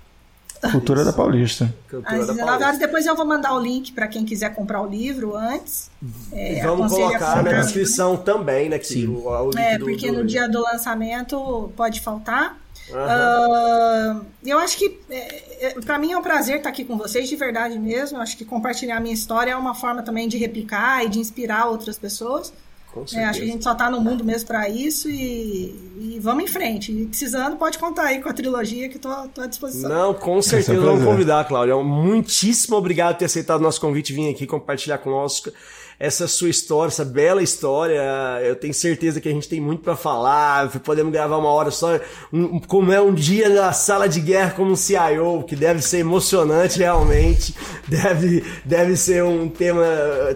[0.72, 1.72] Cultura da Paulista.
[1.90, 2.66] Cultura Às da 19 Paulista.
[2.66, 5.90] horas, depois eu vou mandar o link para quem quiser comprar o livro antes.
[6.32, 8.78] É, E vamos colocar na descrição também, né?
[8.78, 12.56] Que o, o link É, do- porque do- no dia do lançamento pode faltar.
[12.92, 13.06] Aham.
[13.08, 17.28] Ah, eu acho que é, é, para mim é um prazer estar aqui com vocês,
[17.28, 18.18] de verdade mesmo.
[18.18, 21.18] Eu acho que compartilhar a minha história é uma forma também de replicar e de
[21.18, 22.52] inspirar outras pessoas.
[22.96, 23.38] Com É, acho certeza.
[23.38, 26.90] que a gente só tá no mundo mesmo para isso e, e vamos em frente.
[26.92, 29.90] E precisando, pode contar aí com a trilogia que tô, tô à disposição.
[29.90, 31.76] Não, com certeza é um vamos convidar, Cláudia.
[31.76, 35.50] Muitíssimo obrigado por ter aceitado o nosso convite e vir aqui compartilhar conosco
[35.98, 38.00] essa sua história, essa bela história.
[38.44, 40.68] Eu tenho certeza que a gente tem muito para falar.
[40.80, 41.98] Podemos gravar uma hora só,
[42.32, 45.98] um- como é um dia na sala de guerra como um CIO, que deve ser
[45.98, 47.54] emocionante realmente.
[47.88, 49.84] Deve, deve ser um tema.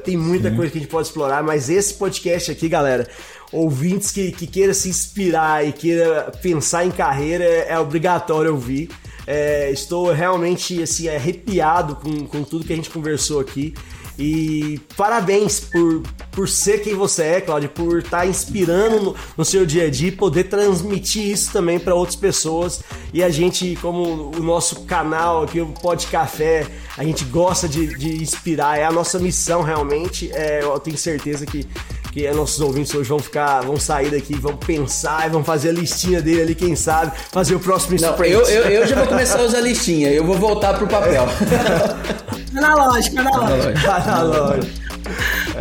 [0.04, 3.08] Tem muita coisa que a gente pode explorar, mas esse podcast aqui, galera.
[3.52, 8.88] Ouvintes que, que queira se inspirar e queira pensar em carreira, é obrigatório ouvir.
[9.26, 13.74] É, estou realmente assim, arrepiado com, com tudo que a gente conversou aqui.
[14.20, 19.64] E parabéns por, por ser quem você é, Cláudio, por estar inspirando no, no seu
[19.64, 22.82] dia a dia e poder transmitir isso também para outras pessoas.
[23.14, 26.66] E a gente, como o nosso canal aqui, o Pod Café,
[26.98, 30.30] a gente gosta de, de inspirar, é a nossa missão realmente.
[30.34, 31.66] É, eu tenho certeza que,
[32.12, 35.72] que nossos ouvintes hoje vão ficar, vão sair daqui, vão pensar e vão fazer a
[35.72, 38.32] listinha dele ali, quem sabe, fazer o próximo Não, sprint.
[38.32, 41.26] eu, eu, eu já vou começar a usar listinha, eu vou voltar pro papel.
[42.56, 43.78] Analógico, analógico.
[43.86, 44.68] Na loja.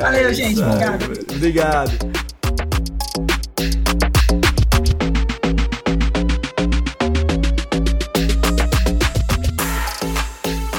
[0.02, 0.60] Valeu, gente.
[0.60, 1.36] Obrigado.
[1.36, 1.92] Obrigado.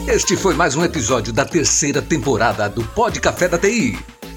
[0.08, 3.96] Este foi mais um episódio da terceira temporada do Pod Café da TI.